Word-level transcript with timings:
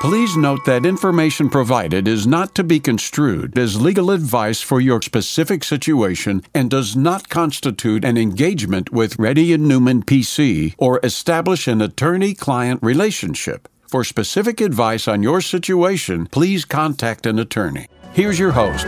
Please 0.00 0.36
note 0.36 0.64
that 0.66 0.84
information 0.84 1.48
provided 1.48 2.06
is 2.06 2.26
not 2.26 2.54
to 2.54 2.62
be 2.62 2.78
construed 2.78 3.58
as 3.58 3.80
legal 3.80 4.10
advice 4.10 4.60
for 4.60 4.78
your 4.78 5.00
specific 5.00 5.64
situation 5.64 6.42
and 6.54 6.70
does 6.70 6.94
not 6.94 7.30
constitute 7.30 8.04
an 8.04 8.18
engagement 8.18 8.92
with 8.92 9.18
Reddy 9.18 9.54
and 9.54 9.66
Neumann 9.66 10.02
PC 10.02 10.74
or 10.76 11.00
establish 11.02 11.66
an 11.66 11.80
attorney-client 11.80 12.80
relationship. 12.82 13.68
For 13.88 14.04
specific 14.04 14.60
advice 14.60 15.08
on 15.08 15.22
your 15.22 15.40
situation, 15.40 16.26
please 16.26 16.66
contact 16.66 17.24
an 17.24 17.38
attorney. 17.38 17.86
Here's 18.12 18.38
your 18.38 18.52
host. 18.52 18.86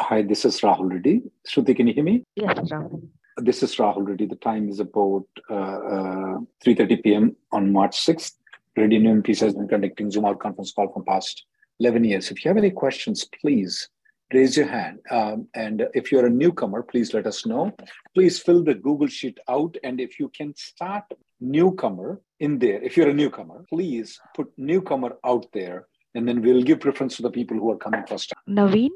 Hi, 0.00 0.22
this 0.22 0.44
is 0.44 0.60
Rahul 0.60 0.90
Reddy. 0.90 1.22
Shruti, 1.48 1.76
can 1.76 1.86
you 1.86 1.94
hear 1.94 2.04
me? 2.04 2.24
Yes, 2.34 2.58
Rahul. 2.58 3.08
This 3.36 3.64
is 3.64 3.74
Rahul 3.76 4.06
Reddy. 4.06 4.26
The 4.26 4.36
time 4.36 4.68
is 4.68 4.78
about 4.78 5.26
uh, 5.50 5.54
uh, 5.54 6.38
3.30 6.64 7.02
p.m. 7.02 7.36
on 7.50 7.72
March 7.72 7.96
6th. 8.06 8.34
Reddy 8.76 8.96
and 8.96 9.24
PC 9.24 9.40
has 9.40 9.54
been 9.54 9.66
conducting 9.66 10.10
Zoom 10.10 10.24
out 10.24 10.38
conference 10.38 10.72
call 10.72 10.92
for 10.92 11.02
past 11.02 11.44
11 11.80 12.04
years. 12.04 12.30
If 12.30 12.44
you 12.44 12.48
have 12.48 12.56
any 12.56 12.70
questions, 12.70 13.26
please 13.40 13.88
raise 14.32 14.56
your 14.56 14.68
hand. 14.68 15.00
Um, 15.10 15.48
and 15.54 15.84
if 15.94 16.12
you're 16.12 16.26
a 16.26 16.30
newcomer, 16.30 16.82
please 16.84 17.12
let 17.12 17.26
us 17.26 17.44
know. 17.44 17.74
Please 18.14 18.38
fill 18.38 18.62
the 18.62 18.74
Google 18.74 19.08
Sheet 19.08 19.38
out. 19.48 19.76
And 19.82 20.00
if 20.00 20.20
you 20.20 20.28
can 20.28 20.54
start 20.54 21.04
newcomer 21.40 22.20
in 22.38 22.60
there, 22.60 22.80
if 22.82 22.96
you're 22.96 23.10
a 23.10 23.14
newcomer, 23.14 23.64
please 23.68 24.20
put 24.36 24.52
newcomer 24.56 25.16
out 25.24 25.46
there. 25.52 25.88
And 26.14 26.28
then 26.28 26.40
we'll 26.40 26.62
give 26.62 26.78
preference 26.78 27.16
to 27.16 27.22
the 27.22 27.30
people 27.30 27.56
who 27.56 27.72
are 27.72 27.78
coming 27.78 28.04
first. 28.06 28.32
Naveen? 28.48 28.90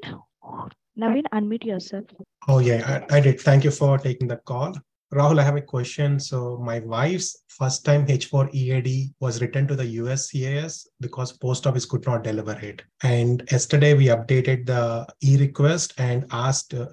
Naveen, 0.99 1.25
unmute 1.33 1.65
yourself. 1.65 2.07
Oh, 2.49 2.59
yeah, 2.59 3.05
I, 3.11 3.17
I 3.17 3.21
did. 3.21 3.41
Thank 3.41 3.65
you 3.65 3.71
for 3.71 3.99
taking 3.99 4.27
the 4.27 4.39
call. 4.39 4.75
Rahul, 5.13 5.39
I 5.41 5.45
have 5.45 5.57
a 5.57 5.63
question. 5.63 6.19
So, 6.19 6.59
my 6.59 6.81
wife's 6.81 7.45
first 7.49 7.85
time 7.85 8.07
H4 8.07 8.53
EAD 8.53 9.15
was 9.21 9.41
returned 9.41 9.69
to 9.69 9.77
the 9.77 9.97
USCIS 9.97 10.87
because 11.01 11.33
post 11.33 11.67
office 11.67 11.87
could 11.87 12.05
not 12.07 12.25
deliver 12.25 12.59
it. 12.61 12.83
And 13.03 13.47
yesterday 13.51 13.95
we 13.95 14.07
updated 14.07 14.67
the 14.67 15.07
e 15.23 15.37
request 15.39 15.95
and 15.99 16.27
asked 16.31 16.75
uh, 16.75 16.87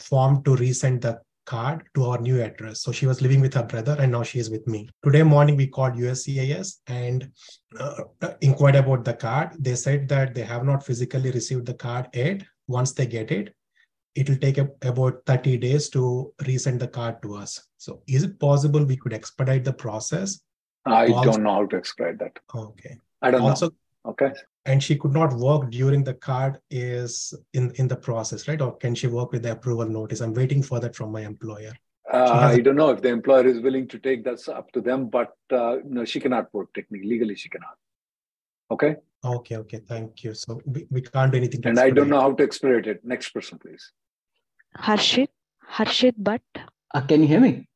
form 0.00 0.44
to 0.44 0.50
resend 0.50 1.00
the 1.00 1.20
card 1.46 1.82
to 1.94 2.04
our 2.04 2.18
new 2.18 2.42
address. 2.42 2.82
So 2.82 2.92
she 2.92 3.06
was 3.06 3.22
living 3.22 3.40
with 3.40 3.54
her 3.54 3.62
brother 3.62 3.96
and 3.98 4.12
now 4.12 4.22
she 4.22 4.38
is 4.38 4.50
with 4.50 4.66
me. 4.66 4.88
Today 5.04 5.22
morning 5.22 5.56
we 5.56 5.66
called 5.66 5.94
USCIS 5.94 6.78
and 6.88 7.30
uh, 7.80 8.02
inquired 8.42 8.76
about 8.76 9.04
the 9.04 9.14
card. 9.14 9.50
They 9.58 9.76
said 9.76 10.08
that 10.08 10.34
they 10.34 10.42
have 10.42 10.64
not 10.64 10.84
physically 10.84 11.30
received 11.30 11.66
the 11.66 11.74
card 11.74 12.08
yet. 12.12 12.42
Once 12.68 12.92
they 12.92 13.06
get 13.06 13.30
it, 13.30 13.54
it 14.14 14.28
will 14.28 14.36
take 14.36 14.58
a, 14.58 14.70
about 14.82 15.20
30 15.26 15.58
days 15.58 15.88
to 15.90 16.32
resend 16.42 16.78
the 16.78 16.88
card 16.88 17.22
to 17.22 17.34
us. 17.34 17.68
So 17.76 18.02
is 18.08 18.22
it 18.22 18.40
possible 18.40 18.84
we 18.84 18.96
could 18.96 19.12
expedite 19.12 19.64
the 19.64 19.72
process? 19.72 20.40
I 20.86 21.08
also, 21.08 21.32
don't 21.32 21.42
know 21.42 21.54
how 21.54 21.66
to 21.66 21.76
expedite 21.76 22.18
that. 22.20 22.38
Okay. 22.54 22.98
I 23.22 23.30
don't 23.30 23.42
also, 23.42 23.66
know. 23.66 24.10
Okay. 24.10 24.32
And 24.64 24.82
she 24.82 24.96
could 24.96 25.12
not 25.12 25.34
work 25.34 25.70
during 25.70 26.02
the 26.02 26.14
card 26.14 26.58
is 26.70 27.34
in, 27.52 27.72
in 27.72 27.88
the 27.88 27.96
process, 27.96 28.48
right? 28.48 28.60
Or 28.60 28.76
can 28.76 28.94
she 28.94 29.06
work 29.06 29.32
with 29.32 29.42
the 29.42 29.52
approval 29.52 29.86
notice? 29.86 30.20
I'm 30.20 30.34
waiting 30.34 30.62
for 30.62 30.80
that 30.80 30.94
from 30.96 31.12
my 31.12 31.22
employer. 31.22 31.72
Uh, 32.12 32.50
I 32.52 32.60
don't 32.60 32.76
know 32.76 32.90
if 32.90 33.02
the 33.02 33.08
employer 33.08 33.46
is 33.46 33.60
willing 33.60 33.88
to 33.88 33.98
take 33.98 34.24
that's 34.24 34.48
up 34.48 34.70
to 34.72 34.80
them, 34.80 35.08
but 35.08 35.34
uh, 35.52 35.76
no, 35.84 36.04
she 36.04 36.20
cannot 36.20 36.52
work 36.54 36.72
technically. 36.72 37.08
Legally, 37.08 37.34
she 37.34 37.48
cannot. 37.48 37.76
Okay. 38.70 38.96
Okay. 39.24 39.56
Okay. 39.56 39.80
Thank 39.88 40.24
you. 40.24 40.34
So 40.34 40.60
we, 40.64 40.86
we 40.90 41.00
can't 41.00 41.32
do 41.32 41.38
anything. 41.38 41.60
and 41.64 41.78
I 41.78 41.90
don't 41.90 42.08
know 42.08 42.20
how 42.20 42.32
to 42.32 42.42
explain 42.42 42.84
it. 42.84 43.04
Next 43.04 43.30
person, 43.30 43.58
please. 43.58 43.92
Harshit, 44.78 45.28
Harshit 45.72 46.14
But 46.18 46.42
Uh, 46.94 47.00
can 47.00 47.22
you 47.22 47.28
hear 47.28 47.40
me? 47.40 47.68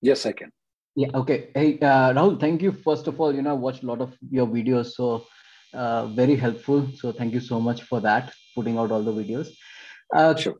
Yes, 0.00 0.26
I 0.26 0.32
can. 0.32 0.50
Yeah. 0.96 1.10
Okay. 1.14 1.50
Hey, 1.54 1.78
uh, 1.80 2.12
Rahul, 2.12 2.40
thank 2.40 2.62
you. 2.62 2.72
First 2.72 3.06
of 3.06 3.20
all, 3.20 3.34
you 3.34 3.42
know, 3.42 3.50
I 3.50 3.54
watched 3.54 3.82
a 3.82 3.86
lot 3.86 4.00
of 4.00 4.16
your 4.30 4.46
videos, 4.46 4.92
so 4.92 5.26
uh, 5.74 6.06
very 6.06 6.34
helpful. 6.34 6.88
So 6.96 7.12
thank 7.12 7.34
you 7.34 7.40
so 7.40 7.60
much 7.60 7.82
for 7.82 8.00
that, 8.00 8.32
putting 8.54 8.78
out 8.78 8.90
all 8.90 9.02
the 9.02 9.12
videos. 9.12 9.48
Uh, 10.14 10.34
sure. 10.34 10.56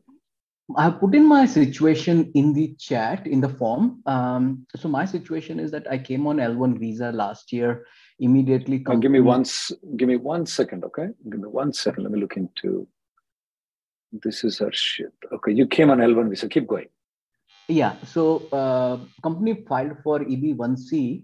I 0.77 0.83
have 0.83 0.99
put 0.99 1.15
in 1.15 1.25
my 1.25 1.45
situation 1.45 2.31
in 2.35 2.53
the 2.53 2.75
chat 2.79 3.25
in 3.25 3.41
the 3.41 3.49
form. 3.49 4.01
Um, 4.05 4.67
so 4.75 4.87
my 4.87 5.05
situation 5.05 5.59
is 5.59 5.71
that 5.71 5.91
I 5.91 5.97
came 5.97 6.27
on 6.27 6.37
L1 6.37 6.79
visa 6.79 7.11
last 7.11 7.51
year. 7.51 7.85
Immediately, 8.19 8.79
come. 8.79 8.99
give 8.99 9.11
me 9.11 9.21
one. 9.21 9.45
Give 9.95 10.07
me 10.07 10.17
one 10.17 10.45
second, 10.45 10.83
okay? 10.83 11.09
Give 11.29 11.39
me 11.39 11.47
one 11.47 11.73
second. 11.73 12.03
Let 12.03 12.11
me 12.11 12.19
look 12.19 12.37
into. 12.37 12.87
This 14.11 14.43
is 14.43 14.59
Harshit. 14.59 15.11
Okay, 15.31 15.51
you 15.51 15.67
came 15.67 15.89
on 15.91 15.99
L1 15.99 16.29
visa. 16.29 16.49
Keep 16.49 16.67
going. 16.67 16.87
Yeah. 17.67 17.95
So 18.03 18.47
uh, 18.51 18.97
company 19.21 19.63
filed 19.67 19.97
for 20.03 20.19
EB1C. 20.19 21.23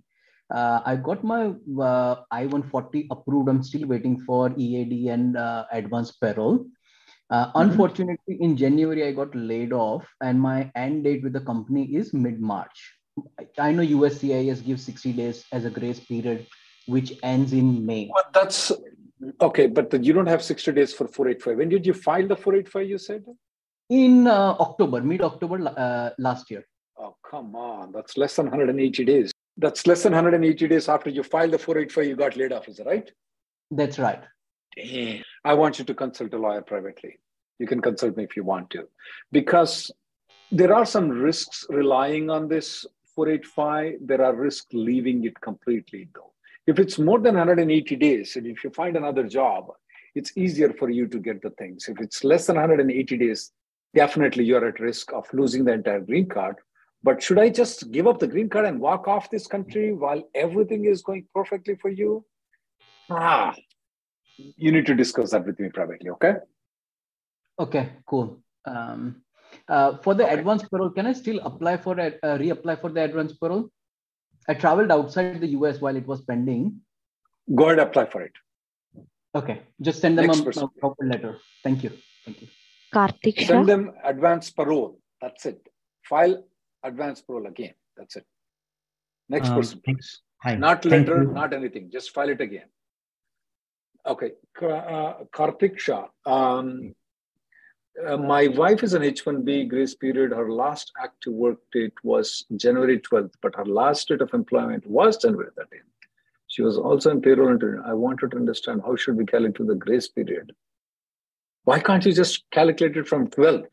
Uh, 0.53 0.81
I 0.85 0.95
got 0.95 1.23
my 1.23 1.53
uh, 1.81 2.15
I-140 2.29 3.07
approved. 3.09 3.49
I'm 3.49 3.63
still 3.63 3.87
waiting 3.87 4.21
for 4.21 4.53
EAD 4.55 5.09
and 5.09 5.35
uh, 5.35 5.65
advanced 5.71 6.21
parole. 6.21 6.67
Uh, 7.31 7.47
mm-hmm. 7.47 7.61
Unfortunately, 7.61 8.37
in 8.39 8.55
January, 8.55 9.07
I 9.07 9.11
got 9.11 9.35
laid 9.35 9.73
off, 9.73 10.05
and 10.21 10.39
my 10.39 10.71
end 10.75 11.05
date 11.05 11.23
with 11.23 11.33
the 11.33 11.41
company 11.41 11.85
is 11.95 12.13
mid 12.13 12.39
March. 12.39 12.93
I 13.57 13.71
know 13.71 13.81
USCIS 13.81 14.63
gives 14.63 14.83
60 14.83 15.13
days 15.13 15.45
as 15.51 15.65
a 15.65 15.69
grace 15.69 15.99
period, 15.99 16.45
which 16.87 17.13
ends 17.23 17.53
in 17.53 17.85
May. 17.85 18.09
Well, 18.13 18.23
that's 18.33 18.71
okay, 19.41 19.67
but 19.67 20.03
you 20.03 20.13
don't 20.13 20.27
have 20.27 20.43
60 20.43 20.71
days 20.73 20.93
for 20.93 21.07
485. 21.07 21.57
When 21.57 21.69
did 21.69 21.85
you 21.85 21.93
file 21.93 22.27
the 22.27 22.35
485? 22.35 22.89
You 22.89 22.97
said 22.97 23.23
in 23.89 24.27
uh, 24.27 24.55
October, 24.59 25.01
mid 25.01 25.21
October 25.21 25.67
uh, 25.67 26.09
last 26.17 26.49
year. 26.49 26.65
Oh, 26.97 27.15
come 27.29 27.55
on. 27.55 27.91
That's 27.91 28.17
less 28.17 28.35
than 28.35 28.45
180 28.45 29.05
days. 29.05 29.31
That's 29.57 29.85
less 29.87 30.03
than 30.03 30.13
180 30.13 30.67
days 30.67 30.89
after 30.89 31.09
you 31.09 31.23
filed 31.23 31.51
the 31.51 31.59
485, 31.59 32.05
you 32.05 32.15
got 32.15 32.35
laid 32.35 32.51
off, 32.51 32.67
is 32.67 32.77
that 32.77 32.87
right? 32.87 33.09
That's 33.71 33.99
right. 33.99 34.21
Damn. 34.75 35.23
I 35.43 35.53
want 35.53 35.79
you 35.79 35.85
to 35.85 35.93
consult 35.93 36.33
a 36.33 36.37
lawyer 36.37 36.61
privately. 36.61 37.19
You 37.59 37.67
can 37.67 37.81
consult 37.81 38.17
me 38.17 38.23
if 38.23 38.35
you 38.35 38.43
want 38.43 38.69
to, 38.71 38.87
because 39.31 39.89
there 40.51 40.73
are 40.73 40.85
some 40.85 41.09
risks 41.09 41.65
relying 41.69 42.29
on 42.29 42.49
this 42.49 42.85
485. 43.15 43.93
There 44.01 44.23
are 44.23 44.35
risks 44.35 44.67
leaving 44.73 45.23
it 45.23 45.39
completely, 45.39 46.09
though. 46.13 46.33
If 46.67 46.79
it's 46.79 46.97
more 46.97 47.19
than 47.19 47.35
180 47.35 47.95
days, 47.95 48.35
and 48.35 48.47
if 48.47 48.63
you 48.63 48.71
find 48.71 48.97
another 48.97 49.23
job, 49.23 49.67
it's 50.15 50.35
easier 50.35 50.73
for 50.73 50.89
you 50.89 51.07
to 51.07 51.19
get 51.19 51.41
the 51.41 51.51
things. 51.51 51.87
If 51.87 51.99
it's 51.99 52.23
less 52.23 52.47
than 52.47 52.55
180 52.55 53.17
days, 53.17 53.51
definitely 53.93 54.45
you're 54.45 54.67
at 54.67 54.79
risk 54.79 55.13
of 55.13 55.27
losing 55.33 55.65
the 55.65 55.73
entire 55.73 55.99
green 55.99 56.27
card. 56.27 56.55
But 57.03 57.21
should 57.21 57.37
I 57.37 57.49
just 57.49 57.91
give 57.91 58.07
up 58.07 58.19
the 58.19 58.27
green 58.27 58.49
card 58.49 58.65
and 58.65 58.79
walk 58.79 59.07
off 59.07 59.29
this 59.29 59.45
country 59.45 59.93
while 59.93 60.23
everything 60.33 60.85
is 60.85 61.03
going 61.03 61.27
perfectly 61.35 61.75
for 61.75 61.89
you? 61.89 62.25
Ah, 63.09 63.53
you 64.37 64.71
need 64.71 64.87
to 64.87 64.95
discuss 64.95 65.31
that 65.31 65.45
with 65.45 65.59
me 65.59 65.69
privately, 65.69 66.09
okay? 66.11 66.35
Okay, 67.59 67.91
cool. 68.07 68.39
Um, 68.65 69.21
uh, 69.69 69.97
for 69.99 70.15
the 70.15 70.25
okay. 70.25 70.33
advance 70.33 70.63
parole, 70.67 70.89
can 70.89 71.05
I 71.05 71.13
still 71.13 71.39
apply 71.39 71.77
for 71.77 71.99
a 71.99 72.07
uh, 72.23 72.37
reapply 72.37 72.81
for 72.81 72.91
the 72.91 73.03
advance 73.03 73.33
parole? 73.33 73.69
I 74.47 74.53
traveled 74.53 74.91
outside 74.91 75.39
the 75.41 75.47
US 75.59 75.81
while 75.81 75.95
it 75.95 76.07
was 76.07 76.21
pending. 76.21 76.81
Go 77.53 77.65
ahead, 77.65 77.79
apply 77.79 78.05
for 78.05 78.21
it. 78.21 78.31
Okay, 79.35 79.61
just 79.81 79.99
send 79.99 80.17
them 80.17 80.29
a, 80.29 80.33
a, 80.33 80.67
proper 80.79 81.05
letter. 81.05 81.37
Thank 81.63 81.83
you. 81.83 81.91
Thank 82.23 82.41
you. 82.41 82.47
Karthik 82.93 83.45
Send 83.45 83.67
them 83.67 83.93
advance 84.03 84.49
parole. 84.49 84.97
That's 85.21 85.45
it. 85.45 85.67
File 86.03 86.43
advance 86.83 87.21
parole 87.21 87.47
again. 87.47 87.73
That's 87.97 88.15
it. 88.15 88.25
Next 89.27 89.49
um, 89.49 89.55
person, 89.55 89.81
please. 89.83 90.21
Hi. 90.43 90.55
Not 90.55 90.85
letter, 90.85 91.23
not 91.23 91.53
anything. 91.53 91.89
Just 91.91 92.11
file 92.11 92.29
it 92.29 92.39
again. 92.39 92.67
Okay. 94.05 94.31
Uh, 94.61 95.25
Karthik 95.33 95.79
Shah. 95.79 96.07
Um, 96.25 96.93
uh, 98.07 98.17
my 98.17 98.47
wife 98.47 98.83
is 98.83 98.93
an 98.93 99.03
H-1B 99.03 99.69
grace 99.69 99.95
period. 99.95 100.31
Her 100.31 100.51
last 100.51 100.91
active 101.01 101.33
work 101.33 101.59
date 101.71 101.93
was 102.03 102.45
January 102.57 102.99
12th, 102.99 103.33
but 103.41 103.55
her 103.55 103.65
last 103.65 104.07
date 104.07 104.21
of 104.21 104.33
employment 104.33 104.85
was 104.85 105.17
January 105.17 105.49
13th. 105.57 105.91
She 106.47 106.61
was 106.61 106.77
also 106.77 107.11
in 107.11 107.21
payroll. 107.21 107.49
And 107.49 107.81
I 107.85 107.93
wanted 107.93 108.31
to 108.31 108.37
understand 108.37 108.81
how 108.85 108.95
should 108.95 109.17
we 109.17 109.25
calculate 109.25 109.57
the 109.57 109.75
grace 109.75 110.07
period? 110.07 110.53
Why 111.63 111.79
can't 111.79 112.05
you 112.05 112.13
just 112.13 112.43
calculate 112.51 112.95
it 112.97 113.07
from 113.07 113.27
12? 113.29 113.63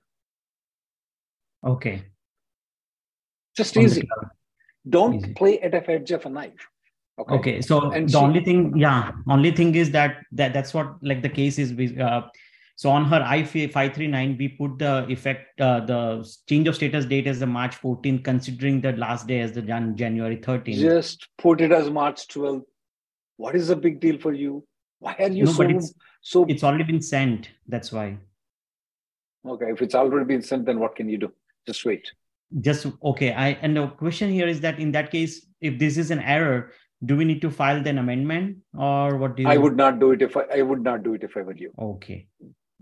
Okay. 1.65 2.05
Just 3.57 3.77
easy. 3.77 4.09
Don't 4.89 5.17
Easy. 5.17 5.35
play 5.35 5.61
at 5.61 5.75
a 5.75 5.91
edge 5.91 6.11
of 6.11 6.27
a 6.27 6.29
knife. 6.31 6.69
Okay. 7.19 7.35
okay 7.35 7.61
so 7.61 7.91
And 7.91 8.09
the 8.09 8.13
she- 8.19 8.25
only 8.25 8.43
thing 8.43 8.75
yeah 8.77 9.13
only 9.29 9.51
thing 9.51 9.75
is 9.75 9.91
that 9.91 10.23
that 10.33 10.55
that's 10.55 10.73
what 10.73 10.97
like 11.03 11.21
the 11.23 11.29
case 11.29 11.59
is 11.59 11.75
we 11.75 12.01
uh, 12.01 12.23
so 12.77 12.91
on 12.91 13.05
her 13.05 13.21
i539 13.21 14.39
we 14.39 14.49
put 14.49 14.79
the 14.79 15.07
effect 15.09 15.61
uh, 15.61 15.81
the 15.81 16.01
change 16.49 16.69
of 16.69 16.75
status 16.75 17.05
date 17.05 17.27
as 17.27 17.41
the 17.41 17.47
march 17.47 17.81
14th 17.81 18.25
considering 18.25 18.81
the 18.81 18.93
last 18.93 19.27
day 19.27 19.41
as 19.41 19.53
the 19.53 19.63
Jan- 19.63 19.97
january 19.97 20.37
13th 20.37 20.75
Just 20.75 21.29
put 21.39 21.61
it 21.61 21.73
as 21.73 21.91
March 21.91 22.29
12th. 22.29 22.65
What 23.37 23.57
is 23.57 23.69
the 23.69 23.77
big 23.77 24.01
deal 24.01 24.19
for 24.19 24.33
you? 24.33 24.65
Why 25.01 25.17
are 25.19 25.29
you 25.29 25.45
no 25.45 25.53
so 25.53 25.63
it's 25.63 25.95
so 26.21 26.45
it's 26.49 26.63
already 26.63 26.85
been 26.85 27.03
sent 27.03 27.51
that's 27.67 27.93
why 27.93 28.19
okay? 29.47 29.71
If 29.73 29.83
it's 29.83 29.95
already 29.95 30.25
been 30.25 30.43
sent, 30.43 30.67
then 30.67 30.79
what 30.79 30.95
can 30.95 31.09
you 31.09 31.19
do? 31.19 31.33
Just 31.67 31.85
wait. 31.85 32.13
just 32.61 32.87
okay 33.11 33.33
i 33.33 33.49
and 33.67 33.77
the 33.77 33.87
question 34.01 34.31
here 34.31 34.47
is 34.47 34.61
that 34.61 34.79
in 34.79 34.93
that 34.93 35.11
case 35.11 35.47
if 35.61 35.79
this 35.79 35.97
is 35.97 36.11
an 36.11 36.21
error 36.21 36.71
do 37.05 37.17
we 37.17 37.25
need 37.25 37.41
to 37.41 37.51
file 37.51 37.87
an 37.93 37.99
amendment 37.99 38.59
or 38.77 39.17
what 39.17 39.37
do 39.37 39.43
you 39.43 39.49
I 39.49 39.57
would 39.57 39.77
not 39.77 39.99
do 39.99 40.13
it 40.13 40.23
if 40.23 40.37
I, 40.37 40.43
I 40.59 40.63
would 40.63 40.83
not 40.83 41.03
do 41.03 41.15
it 41.15 41.25
if 41.25 41.37
I 41.37 41.43
were 41.43 41.55
you. 41.55 41.73
okay 41.79 42.27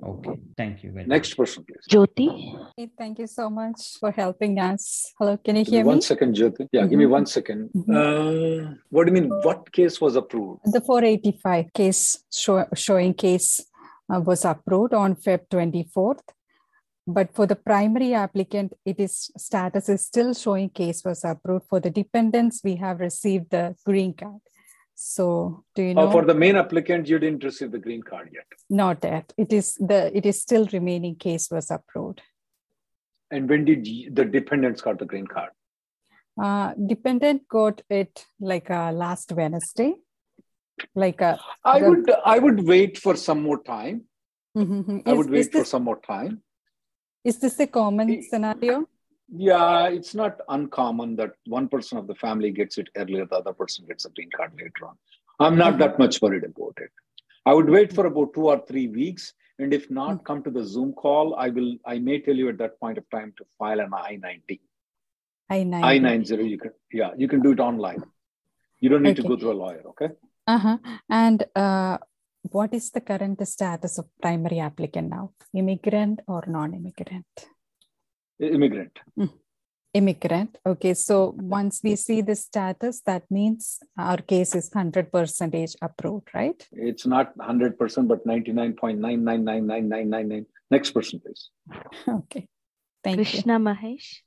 okay 0.02 0.34
thank 0.56 0.82
you 0.82 0.92
very 0.92 1.06
Next 1.06 1.34
person, 1.34 1.64
please. 1.64 1.84
Jyoti. 1.90 2.28
Hey, 2.76 2.90
Thank 2.98 3.18
you 3.18 3.26
so 3.26 3.48
much 3.50 3.96
for 3.98 4.10
helping 4.10 4.58
us. 4.58 5.12
Hello, 5.18 5.36
can 5.36 5.56
you 5.56 5.64
Give 5.64 5.72
hear 5.74 5.82
me? 5.84 5.88
one 5.88 6.00
second, 6.00 6.34
Jyoti. 6.36 6.68
Yeah, 6.72 6.86
give 6.86 6.98
me 6.98 7.04
Mhm. 7.06 7.10
one 7.18 7.26
second. 7.26 7.70
Mhm. 7.74 7.94
Uh, 8.00 8.74
what 8.90 9.06
do 9.06 9.12
you 9.12 9.20
mean? 9.20 9.30
What 9.44 9.70
case 9.72 10.00
was 10.00 10.16
approved? 10.16 10.60
The 10.64 10.80
485 10.80 11.72
case 11.72 12.24
show, 12.32 12.64
showing 12.74 13.14
case 13.14 13.66
uh, 14.12 14.20
was 14.20 14.44
approved 14.44 14.92
on 14.94 15.14
Feb 15.16 15.40
24th. 15.50 16.22
But 17.06 17.34
for 17.34 17.46
the 17.46 17.56
primary 17.56 18.12
applicant, 18.14 18.72
it 18.84 18.98
is 19.00 19.30
status 19.36 19.88
is 19.88 20.02
still 20.06 20.34
showing 20.34 20.68
case 20.70 21.02
was 21.04 21.24
approved. 21.24 21.66
For 21.68 21.80
the 21.80 21.90
dependents, 21.90 22.60
we 22.62 22.76
have 22.76 23.00
received 23.00 23.50
the 23.50 23.74
green 23.84 24.14
card. 24.14 24.40
So 25.02 25.64
do 25.74 25.82
you 25.82 25.94
know? 25.94 26.08
Oh, 26.08 26.10
for 26.10 26.26
the 26.26 26.34
main 26.34 26.56
applicant, 26.56 27.08
you 27.08 27.18
didn't 27.18 27.42
receive 27.42 27.72
the 27.72 27.78
green 27.78 28.02
card 28.02 28.28
yet. 28.34 28.44
Not 28.68 29.00
that. 29.00 29.32
It 29.38 29.50
is 29.50 29.74
the 29.76 30.14
it 30.14 30.26
is 30.26 30.42
still 30.42 30.66
remaining 30.74 31.14
case 31.16 31.50
was 31.50 31.70
approved. 31.70 32.20
And 33.30 33.48
when 33.48 33.64
did 33.64 33.86
the 34.14 34.26
dependents 34.26 34.82
got 34.82 34.98
the 34.98 35.06
green 35.06 35.26
card? 35.26 35.52
Uh, 36.38 36.74
dependent 36.86 37.48
got 37.48 37.80
it 37.88 38.26
like 38.40 38.70
uh, 38.70 38.92
last 38.92 39.32
Wednesday. 39.32 39.94
Like 40.94 41.22
uh, 41.22 41.38
I 41.64 41.80
The- 41.80 41.88
would 41.88 42.10
I 42.34 42.38
would 42.38 42.60
wait 42.66 42.98
for 42.98 43.16
some 43.16 43.40
more 43.42 43.62
time. 43.62 44.04
mhm. 44.54 45.02
I 45.06 45.12
Is- 45.12 45.16
would 45.16 45.30
wait 45.30 45.50
for 45.50 45.64
some 45.64 45.82
more 45.84 46.00
time. 46.00 46.42
Is 47.24 47.38
this 47.40 47.58
a 47.58 47.66
common 47.66 48.10
I- 48.10 48.20
scenario? 48.28 48.86
Yeah, 49.32 49.88
it's 49.88 50.14
not 50.14 50.40
uncommon 50.48 51.16
that 51.16 51.32
one 51.46 51.68
person 51.68 51.98
of 51.98 52.06
the 52.06 52.14
family 52.14 52.50
gets 52.50 52.78
it 52.78 52.88
earlier, 52.96 53.26
the 53.26 53.36
other 53.36 53.52
person 53.52 53.86
gets 53.86 54.04
a 54.04 54.10
green 54.10 54.30
card 54.36 54.52
later 54.56 54.86
on. 54.88 54.96
I'm 55.38 55.56
not 55.56 55.78
that 55.78 55.98
much 55.98 56.20
worried 56.20 56.44
about 56.44 56.74
it. 56.78 56.90
I 57.46 57.54
would 57.54 57.70
wait 57.70 57.92
for 57.92 58.06
about 58.06 58.34
two 58.34 58.46
or 58.48 58.62
three 58.66 58.88
weeks, 58.88 59.32
and 59.58 59.72
if 59.72 59.90
not, 59.90 60.18
Mm. 60.18 60.24
come 60.24 60.42
to 60.42 60.50
the 60.50 60.64
Zoom 60.64 60.92
call. 60.92 61.34
I 61.36 61.48
will. 61.48 61.76
I 61.86 61.98
may 61.98 62.18
tell 62.20 62.34
you 62.34 62.48
at 62.48 62.58
that 62.58 62.78
point 62.80 62.98
of 62.98 63.08
time 63.10 63.32
to 63.38 63.44
file 63.58 63.80
an 63.80 63.92
I 63.94 64.16
ninety. 64.16 64.60
I 65.48 65.62
nine. 65.64 65.84
I 65.84 65.98
nine 65.98 66.24
zero. 66.24 66.42
You 66.42 66.58
can. 66.58 66.72
Yeah, 66.92 67.12
you 67.16 67.28
can 67.28 67.40
do 67.40 67.52
it 67.52 67.60
online. 67.60 68.02
You 68.80 68.88
don't 68.90 69.02
need 69.02 69.16
to 69.16 69.22
go 69.22 69.36
through 69.36 69.52
a 69.52 69.60
lawyer. 69.64 69.82
Okay. 69.92 70.10
Uh-huh. 70.46 70.76
And 71.08 71.44
uh, 71.54 71.98
what 72.42 72.74
is 72.74 72.90
the 72.90 73.00
current 73.00 73.46
status 73.46 73.98
of 73.98 74.06
primary 74.20 74.58
applicant 74.58 75.08
now? 75.10 75.32
Immigrant 75.54 76.20
or 76.26 76.42
non-immigrant? 76.46 77.26
Immigrant. 78.40 78.98
Immigrant. 79.92 80.56
Okay. 80.64 80.94
So 80.94 81.34
once 81.36 81.80
we 81.82 81.96
see 81.96 82.20
the 82.22 82.36
status, 82.36 83.02
that 83.06 83.24
means 83.30 83.80
our 83.98 84.18
case 84.18 84.54
is 84.54 84.72
hundred 84.72 85.12
percentage 85.12 85.74
approved, 85.82 86.28
right? 86.32 86.66
It's 86.72 87.06
not 87.06 87.32
hundred 87.40 87.78
percent, 87.78 88.08
but 88.08 88.24
ninety 88.24 88.52
nine 88.52 88.74
point 88.74 88.98
nine 88.98 89.24
nine 89.24 89.44
nine 89.44 89.66
nine 89.66 89.88
nine 89.88 90.08
nine 90.08 90.28
nine. 90.28 90.46
Next 90.70 90.92
person, 90.92 91.20
please. 91.20 91.50
Okay. 92.08 92.48
Thank 93.02 93.18
you. 93.18 93.24
Krishna 93.24 93.58
Mahesh. 93.58 94.18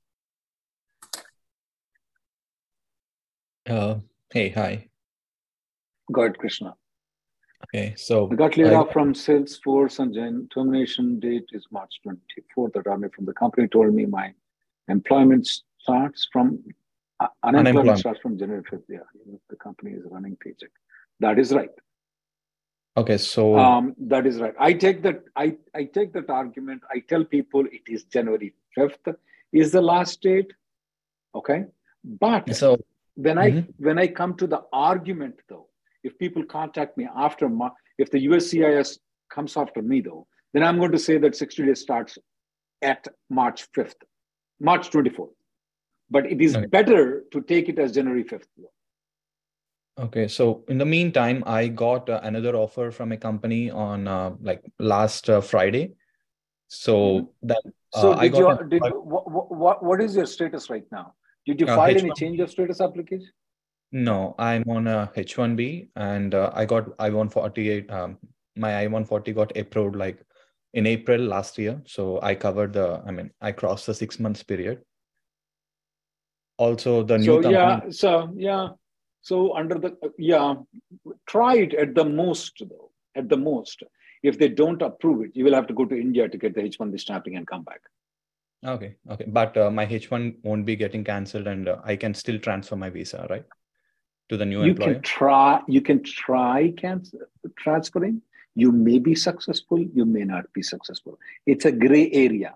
Uh, 3.70 3.96
hey, 4.34 4.50
hi. 4.50 4.90
Go 6.12 6.24
ahead, 6.24 6.38
Krishna. 6.38 6.76
Okay, 7.76 7.96
so 7.98 8.30
I 8.32 8.36
got 8.36 8.56
laid 8.56 8.72
I- 8.74 8.76
off 8.76 8.92
from 8.94 9.14
Salesforce 9.14 9.98
and 10.00 10.14
then 10.14 10.48
termination 10.54 11.20
date 11.20 11.46
is 11.54 11.66
March 11.72 11.94
24th. 12.06 12.74
The 12.74 12.80
attorney 12.82 13.08
from 13.16 13.26
the 13.26 13.34
company 13.34 13.68
told 13.68 13.94
me 13.96 14.06
my 14.06 14.32
employment 14.90 15.48
starts 15.80 16.28
from 16.32 16.60
uh, 17.20 17.28
unemployment, 17.44 17.68
Unemployment. 17.68 18.00
starts 18.00 18.20
from 18.22 18.38
January 18.38 18.62
5th. 18.64 18.84
Yeah, 18.88 19.00
the 19.50 19.56
company 19.56 19.92
is 19.92 20.04
running 20.06 20.36
paycheck. 20.36 20.70
That 21.20 21.40
is 21.40 21.52
right. 21.52 21.72
okay, 22.96 23.18
so 23.18 23.58
Um, 23.58 23.96
that 24.14 24.28
is 24.28 24.40
right. 24.40 24.54
I 24.60 24.74
take 24.74 25.02
that. 25.02 25.24
I, 25.36 25.56
I 25.74 25.86
take 25.86 26.14
that 26.14 26.30
argument. 26.30 26.84
I 26.96 27.00
tell 27.00 27.24
people 27.24 27.66
it 27.66 27.86
is 27.88 28.04
January 28.04 28.54
5th 28.78 29.16
is 29.52 29.72
the 29.72 29.82
last 29.82 30.22
date. 30.22 30.52
Okay, 31.34 31.66
but 32.04 32.54
so 32.56 32.78
when 33.16 33.40
I 33.40 33.50
Mhm. 33.52 33.74
when 33.88 33.98
I 33.98 34.08
come 34.20 34.36
to 34.42 34.46
the 34.46 34.62
argument 34.72 35.36
though, 35.50 35.68
if 36.04 36.18
people 36.18 36.44
contact 36.44 36.98
me 36.98 37.08
after 37.16 37.50
Ma- 37.50 37.72
if 37.98 38.12
the 38.12 38.26
USCIS 38.28 39.00
comes 39.30 39.56
after 39.58 39.82
me 39.82 40.02
though, 40.02 40.28
then 40.54 40.64
I'm 40.64 40.78
going 40.78 40.92
to 40.92 41.00
say 41.00 41.18
that 41.18 41.36
60 41.36 41.66
days 41.66 41.82
starts 41.82 42.18
at 42.82 43.08
March 43.30 43.68
5th, 43.72 43.96
March 44.60 44.90
24th. 44.92 45.30
But 46.10 46.26
it 46.32 46.42
is 46.42 46.56
Okay. 46.56 46.68
better 46.68 47.24
to 47.32 47.42
take 47.42 47.70
it 47.70 47.80
as 47.80 47.94
January 47.94 48.24
5th. 48.24 48.48
okay, 50.00 50.28
so 50.28 50.64
in 50.68 50.78
the 50.78 50.86
meantime, 50.86 51.44
I 51.46 51.68
got 51.68 52.10
uh, 52.10 52.20
another 52.24 52.56
offer 52.56 52.92
from 52.92 53.12
a 53.12 53.18
company 53.18 53.70
on 53.72 54.08
uh, 54.08 54.32
like 54.42 54.64
last 54.80 55.30
uh, 55.30 55.42
Friday. 55.42 55.94
So 56.68 56.96
Mhm. 56.98 57.28
that 57.44 57.62
So 57.96 58.12
uh, 58.12 58.16
I 58.18 58.28
did 58.28 58.38
you, 58.38 58.48
did 58.70 58.82
offer- 58.82 59.00
what, 59.00 59.52
what, 59.64 59.84
what 59.84 60.02
is 60.02 60.16
your 60.16 60.26
status 60.26 60.70
right 60.70 60.86
now? 60.92 61.14
Did 61.46 61.60
you 61.62 61.68
Uh, 61.68 61.76
file 61.76 61.98
any 61.98 62.10
H1B. 62.12 62.16
change 62.16 62.40
of 62.40 62.50
status 62.52 62.82
application? 62.82 63.30
No, 63.94 64.36
I'm 64.40 64.64
on 64.68 64.88
a 64.88 65.12
H1B 65.16 65.90
and 65.96 66.34
uh, 66.34 66.52
I 66.54 66.66
got 66.66 66.90
I-148. 66.98 67.92
Um, 67.92 68.18
my 68.56 68.82
I-140 68.82 69.36
got 69.36 69.56
approved 69.56 69.96
like 69.96 70.20
in 70.74 70.88
April 70.88 71.22
last 71.22 71.60
year. 71.60 71.80
So 71.86 72.20
I 72.22 72.34
covered 72.34 72.74
the, 72.74 73.04
I 73.06 73.12
mean, 73.12 73.32
I 73.40 73.52
crossed 73.52 73.86
the 73.86 73.94
six 73.94 74.20
months 74.20 74.42
period. 74.42 74.82
Also, 76.58 77.04
the 77.04 77.20
new 77.20 77.26
so 77.26 77.34
company. 77.42 77.54
yeah 77.54 77.82
so 77.90 78.32
yeah 78.36 78.70
so 79.22 79.56
under 79.56 79.76
the 79.80 79.98
yeah 80.20 80.54
try 81.28 81.56
it 81.56 81.74
at 81.74 81.96
the 81.96 82.06
most 82.06 82.62
though 82.70 82.92
at 83.16 83.28
the 83.28 83.36
most 83.36 83.82
if 84.22 84.38
they 84.38 84.50
don't 84.50 84.82
approve 84.84 85.26
it 85.26 85.32
you 85.34 85.44
will 85.44 85.54
have 85.56 85.66
to 85.66 85.74
go 85.74 85.84
to 85.84 86.00
india 86.00 86.30
to 86.30 86.38
get 86.38 86.54
the 86.54 86.62
h1b 86.62 87.00
stamping 87.00 87.36
and 87.38 87.48
come 87.48 87.64
back 87.64 87.82
Okay, 88.66 88.96
okay, 89.10 89.26
but 89.28 89.58
uh, 89.58 89.70
my 89.70 89.86
H1 89.86 90.36
won't 90.44 90.66
be 90.66 90.78
getting 90.78 91.04
cancelled, 91.04 91.48
and 91.48 91.68
uh, 91.68 91.80
I 91.84 91.98
can 91.98 92.14
still 92.14 92.40
transfer 92.40 92.78
my 92.78 92.90
visa, 92.90 93.28
right, 93.30 93.44
to 94.30 94.38
the 94.38 94.46
new 94.46 94.64
you 94.64 94.72
employer. 94.72 94.94
can 94.96 95.02
try 95.02 95.62
you 95.68 95.82
can 95.82 96.04
try 96.04 96.74
cancel, 96.78 97.20
transferring. 97.58 98.22
You 98.56 98.72
may 98.72 99.00
be 99.00 99.16
successful 99.16 99.80
you 99.80 100.06
may 100.06 100.24
not 100.24 100.52
be 100.54 100.62
successful. 100.62 101.20
It's 101.46 101.66
a 101.66 101.72
gray 101.72 102.10
area. 102.12 102.56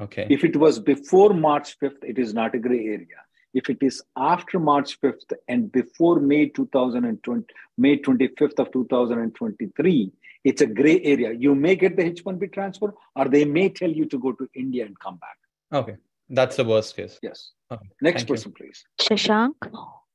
Okay, 0.00 0.26
if 0.30 0.44
it 0.44 0.56
was 0.56 0.78
before 0.78 1.34
march 1.34 1.78
5th 1.80 2.02
it 2.02 2.18
is 2.18 2.34
not 2.34 2.54
a 2.54 2.58
gray 2.58 2.84
area. 2.86 3.20
If 3.54 3.70
it 3.70 3.78
is 3.80 4.02
after 4.16 4.58
march 4.58 5.00
5th 5.00 5.32
and 5.48 5.72
before 5.72 6.20
may 6.20 6.48
2020 6.48 7.44
may 7.76 7.98
25th 7.98 8.58
of 8.58 8.72
2023 8.72 10.12
it's 10.44 10.62
a 10.62 10.66
gray 10.66 11.02
area. 11.02 11.32
You 11.32 11.54
may 11.54 11.74
get 11.76 11.96
the 11.96 12.04
h1b 12.10 12.52
transfer 12.52 12.94
or 13.16 13.24
they 13.26 13.44
may 13.44 13.68
tell 13.68 13.90
you 13.90 14.06
to 14.06 14.18
go 14.18 14.32
to 14.32 14.48
india 14.54 14.86
and 14.86 14.98
come 14.98 15.16
back. 15.16 15.38
Okay, 15.72 15.96
that's 16.30 16.56
the 16.56 16.64
worst 16.64 16.96
case. 16.96 17.18
yes. 17.22 17.52
Okay, 17.70 17.88
next 18.00 18.20
thank 18.20 18.28
you. 18.28 18.34
person 18.34 18.52
please. 18.52 18.84
Shashank. 19.00 19.54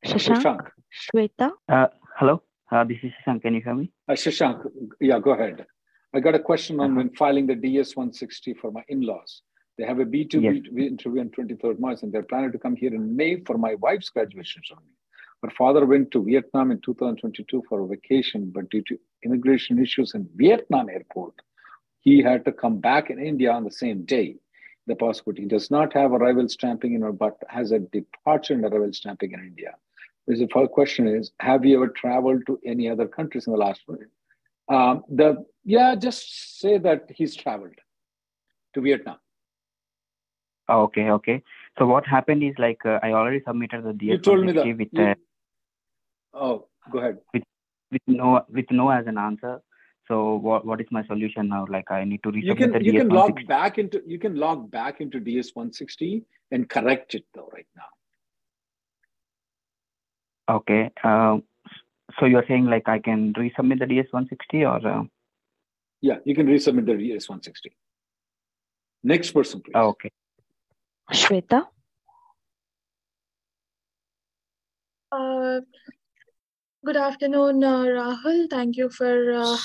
Shashank. 0.05 0.41
shashank 0.43 0.67
Shweta. 1.01 1.51
Uh, 1.69 1.87
hello, 2.17 2.43
uh, 2.71 2.83
this 2.83 2.97
is 3.03 3.11
Shashank. 3.25 3.41
Can 3.41 3.53
you 3.55 3.61
hear 3.61 3.75
me? 3.75 3.91
uh, 4.09 4.13
shashank 4.13 4.59
yeah 4.99 5.19
go 5.19 5.31
ahead 5.31 5.65
i 6.13 6.19
got 6.19 6.35
a 6.35 6.39
question 6.39 6.79
on 6.79 6.95
when 6.95 7.09
filing 7.21 7.47
the 7.47 7.55
ds 7.55 7.95
160 7.95 8.53
for 8.55 8.69
my 8.71 8.83
in-laws 8.89 9.41
they 9.77 9.85
have 9.85 9.99
a 9.99 10.05
b2b 10.05 10.43
Yes. 10.43 10.87
interview 10.91 11.21
on 11.21 11.29
23rd 11.29 11.79
march 11.79 12.03
and 12.03 12.11
they're 12.11 12.29
planning 12.31 12.51
to 12.51 12.59
come 12.59 12.75
here 12.75 12.93
in 12.93 13.15
may 13.15 13.31
for 13.47 13.57
my 13.57 13.73
wife's 13.75 14.09
graduation 14.09 14.61
ceremony 14.67 14.91
her 15.43 15.49
father 15.61 15.85
went 15.85 16.11
to 16.11 16.23
vietnam 16.23 16.71
in 16.71 16.79
2022 16.81 17.63
for 17.69 17.79
a 17.81 17.87
vacation 17.87 18.51
but 18.53 18.69
due 18.69 18.83
to 18.89 18.97
immigration 19.25 19.81
issues 19.81 20.13
in 20.13 20.27
vietnam 20.35 20.89
airport 20.89 21.33
he 22.01 22.21
had 22.21 22.43
to 22.45 22.51
come 22.51 22.77
back 22.89 23.09
in 23.09 23.19
india 23.31 23.51
on 23.51 23.63
the 23.63 23.77
same 23.83 24.03
day 24.05 24.27
the 24.87 24.95
passport 25.03 25.37
he 25.37 25.45
does 25.45 25.71
not 25.71 25.93
have 25.93 26.11
arrival 26.11 26.47
stamping 26.49 26.93
in 26.93 27.03
but 27.25 27.37
has 27.47 27.71
a 27.71 27.79
departure 27.79 28.53
and 28.53 28.65
arrival 28.65 28.93
stamping 29.01 29.31
in 29.31 29.39
india 29.51 29.73
the 30.27 30.47
first 30.53 30.71
question 30.71 31.07
is 31.07 31.31
have 31.39 31.65
you 31.65 31.75
ever 31.75 31.89
traveled 31.89 32.45
to 32.47 32.59
any 32.65 32.89
other 32.89 33.07
countries 33.07 33.47
in 33.47 33.53
the 33.53 33.59
last 33.59 33.81
one 33.85 33.99
um, 34.69 35.03
the 35.09 35.43
yeah 35.65 35.95
just 35.95 36.59
say 36.59 36.77
that 36.77 37.05
he's 37.09 37.35
traveled 37.35 37.75
to 38.73 38.81
vietnam 38.81 39.17
Oh, 40.69 40.83
okay, 40.83 41.09
okay. 41.09 41.43
So 41.77 41.85
what 41.85 42.05
happened 42.07 42.43
is 42.43 42.55
like 42.57 42.85
uh, 42.85 42.99
I 43.03 43.11
already 43.11 43.41
submitted 43.45 43.83
the 43.83 43.93
DS 43.93 44.11
You 44.11 44.17
told 44.17 44.45
me 44.45 44.51
that. 44.53 44.65
with 44.77 44.87
you- 44.91 45.03
uh, 45.03 45.15
oh, 46.33 46.67
go 46.89 46.99
ahead. 46.99 47.17
with 47.33 48.01
no 48.07 48.45
with 48.49 48.71
no 48.71 48.89
as 48.89 49.05
an 49.07 49.17
answer. 49.17 49.61
So 50.07 50.35
what 50.35 50.65
what 50.65 50.81
is 50.81 50.87
my 50.91 51.03
solution 51.05 51.49
now? 51.49 51.65
Like 51.69 51.91
I 51.91 52.03
need 52.05 52.23
to 52.23 52.29
resubmit 52.29 52.43
You 52.45 52.55
can 52.55 52.71
the 52.71 52.83
you 52.83 52.91
DS 52.93 53.01
can 53.01 53.09
log 53.09 53.47
back 53.47 53.77
into 53.77 54.01
you 54.05 54.19
can 54.19 54.35
log 54.35 54.71
back 54.71 55.01
into 55.01 55.19
DS 55.19 55.51
160 55.53 56.23
and 56.51 56.69
correct 56.69 57.15
it 57.15 57.25
though 57.33 57.49
right 57.53 57.67
now. 57.75 57.91
Okay. 60.49 60.91
Um, 61.03 61.43
so 62.19 62.25
you're 62.25 62.45
saying 62.47 62.65
like 62.65 62.87
I 62.87 62.99
can 62.99 63.33
resubmit 63.33 63.79
the 63.79 63.85
DS 63.87 64.07
160 64.11 64.65
or? 64.65 64.87
Uh, 64.87 65.03
Yeah, 66.01 66.17
you 66.25 66.35
can 66.35 66.47
resubmit 66.47 66.85
the 66.85 66.95
DS 66.97 67.29
160. 67.29 67.71
Next 69.03 69.31
person, 69.31 69.61
please. 69.61 69.73
oh, 69.75 69.89
okay. 69.89 70.11
Shweta. 71.11 71.67
Uh, 75.11 75.61
good 76.85 76.97
afternoon, 76.97 77.63
uh, 77.63 77.83
Rahul. 77.83 78.49
Thank 78.49 78.77
you 78.77 78.89
for 78.89 79.33
uh, 79.33 79.57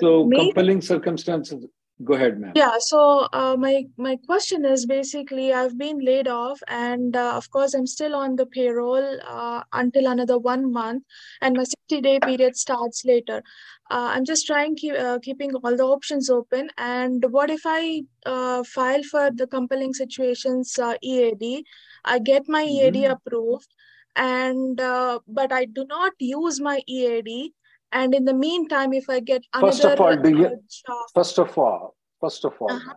So 0.00 0.28
compelling 0.28 0.80
circumstances. 0.80 1.66
Go 2.02 2.14
ahead, 2.14 2.40
ma'am. 2.40 2.56
Yeah, 2.56 2.78
so 2.78 3.28
uh, 3.34 3.54
my 3.58 3.84
my 3.98 4.16
question 4.26 4.64
is 4.64 4.86
basically 4.86 5.52
I've 5.52 5.76
been 5.76 5.98
laid 5.98 6.26
off, 6.26 6.58
and 6.68 7.14
uh, 7.14 7.34
of 7.36 7.50
course 7.50 7.74
I'm 7.74 7.86
still 7.86 8.14
on 8.14 8.36
the 8.36 8.46
payroll 8.46 9.18
uh, 9.22 9.62
until 9.74 10.06
another 10.06 10.38
one 10.38 10.72
month, 10.72 11.04
and 11.42 11.54
my 11.56 11.64
60 11.64 12.00
day 12.00 12.18
period 12.18 12.56
starts 12.56 13.04
later. 13.04 13.42
Uh, 13.90 14.08
I'm 14.14 14.24
just 14.24 14.46
trying 14.46 14.74
keep, 14.76 14.94
uh, 14.94 15.18
keeping 15.22 15.54
all 15.56 15.76
the 15.76 15.84
options 15.84 16.30
open. 16.30 16.70
And 16.78 17.24
what 17.30 17.50
if 17.50 17.60
I 17.66 18.02
uh, 18.24 18.64
file 18.64 19.02
for 19.02 19.30
the 19.30 19.46
compelling 19.46 19.92
situations 19.92 20.78
uh, 20.78 20.94
EAD? 21.02 21.64
I 22.06 22.18
get 22.18 22.48
my 22.48 22.64
EAD 22.64 23.04
Mhm. 23.04 23.12
approved, 23.16 23.68
and 24.16 24.80
uh, 24.80 25.20
but 25.28 25.52
I 25.52 25.66
do 25.66 25.84
not 25.86 26.12
use 26.18 26.58
my 26.60 26.80
EAD. 26.88 27.52
And 27.92 28.14
in 28.14 28.24
the 28.24 28.34
meantime, 28.34 28.92
if 28.92 29.08
I 29.08 29.20
get 29.20 29.44
First 29.60 29.84
of 29.84 29.92
another 29.92 30.02
all, 30.02 30.16
do 30.22 30.30
you- 30.30 30.60
job, 30.86 30.98
First 31.14 31.38
of 31.38 31.56
all, 31.58 31.94
first 32.20 32.44
of 32.44 32.54
all, 32.60 32.72
Uh-huh. 32.72 32.94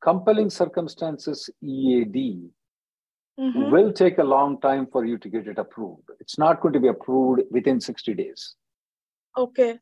compelling 0.00 0.50
circumstances 0.50 1.50
EAD 1.60 2.50
Mhm. 3.38 3.70
will 3.70 3.92
take 3.92 4.18
a 4.18 4.24
long 4.24 4.60
time 4.60 4.86
for 4.86 5.04
you 5.04 5.18
to 5.18 5.28
get 5.28 5.46
it 5.46 5.58
approved. 5.58 6.08
It's 6.20 6.38
not 6.38 6.60
going 6.60 6.72
to 6.74 6.80
be 6.80 6.88
approved 6.88 7.42
within 7.50 7.80
60 7.80 8.14
days. 8.14 8.54
Okay. 9.36 9.78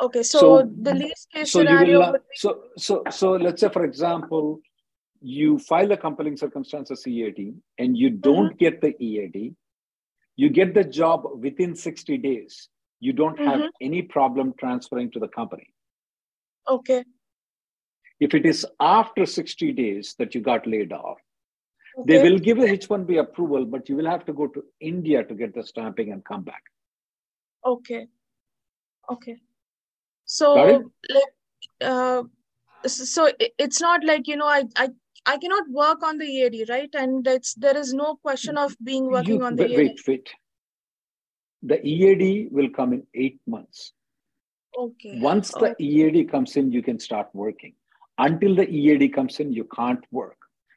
Okay, 0.00 0.22
so, 0.22 0.38
So- 0.38 0.62
the 0.62 0.94
least 0.94 1.28
case 1.30 1.50
So 1.52 1.58
scenario 1.60 1.98
will 2.00 2.12
be 2.12 2.18
so 2.34 2.50
so 2.76 3.02
so 3.10 3.32
let's 3.32 3.60
say 3.60 3.68
for 3.68 3.84
example, 3.84 4.60
you 5.20 5.58
file 5.58 5.90
a 5.90 5.96
compelling 5.96 6.36
circumstances 6.36 7.04
EAD 7.06 7.40
and 7.78 7.96
you 7.96 8.10
don't 8.10 8.56
get 8.56 8.80
the 8.80 8.94
EAD, 9.02 9.56
you 10.36 10.48
get 10.50 10.72
the 10.74 10.84
job 10.84 11.24
within 11.46 11.74
60 11.74 12.16
days. 12.16 12.68
You 13.00 13.12
don't 13.12 13.38
have 13.38 13.60
Mhm. 13.60 13.70
any 13.80 14.02
problem 14.02 14.54
transferring 14.64 15.10
to 15.12 15.20
the 15.26 15.28
company. 15.28 15.72
okay. 16.76 17.04
If 18.20 18.34
it 18.34 18.44
is 18.44 18.66
after 18.80 19.24
60 19.24 19.72
days 19.72 20.14
that 20.18 20.34
you 20.34 20.40
got 20.40 20.66
laid 20.66 20.92
off, 20.92 21.18
they 22.08 22.16
will 22.22 22.38
give 22.46 22.58
a 22.58 22.66
H1B 22.72 23.18
approval, 23.20 23.64
but 23.64 23.88
you 23.88 23.96
will 23.96 24.10
have 24.10 24.24
to 24.26 24.32
go 24.40 24.48
to 24.56 24.64
India 24.80 25.22
to 25.28 25.34
get 25.34 25.54
the 25.54 25.62
stamping 25.68 26.10
and 26.12 26.24
come 26.24 26.42
back. 26.48 26.62
Okay. 27.64 28.08
Okay. 29.14 29.36
So 30.24 30.52
like 31.14 31.30
uh 31.92 32.22
so 32.86 33.30
it's 33.66 33.80
not 33.80 34.04
like 34.04 34.26
you 34.32 34.36
know 34.42 34.46
I 34.56 34.64
I 34.76 34.88
I 35.26 35.38
cannot 35.38 35.70
work 35.70 36.02
on 36.02 36.18
the 36.18 36.26
EAD, 36.26 36.64
right? 36.68 36.92
And 37.04 37.26
it's 37.26 37.54
there 37.54 37.76
is 37.76 37.94
no 37.94 38.16
question 38.16 38.58
of 38.58 38.76
being 38.92 39.06
working 39.16 39.36
You- 39.40 39.44
on 39.44 39.56
the 39.56 39.62
wait, 39.64 39.70
EAD. 39.70 39.78
wait, 39.78 40.06
wait. 40.08 40.34
The 41.62 41.84
EAD 41.84 42.48
will 42.52 42.70
come 42.70 42.92
in 42.92 43.06
eight 43.14 43.40
months. 43.46 43.92
Okay. 44.78 45.18
Once 45.20 45.50
the 45.52 45.70
Okay. 45.72 45.84
EAD 45.84 46.30
comes 46.30 46.56
in, 46.56 46.70
you 46.70 46.82
can 46.82 46.98
start 46.98 47.28
working. 47.32 47.74
Until 48.18 48.54
the 48.54 48.68
EAD 48.68 49.12
comes 49.12 49.40
in, 49.40 49.52
you 49.52 49.64
can't 49.64 50.04
work. 50.10 50.36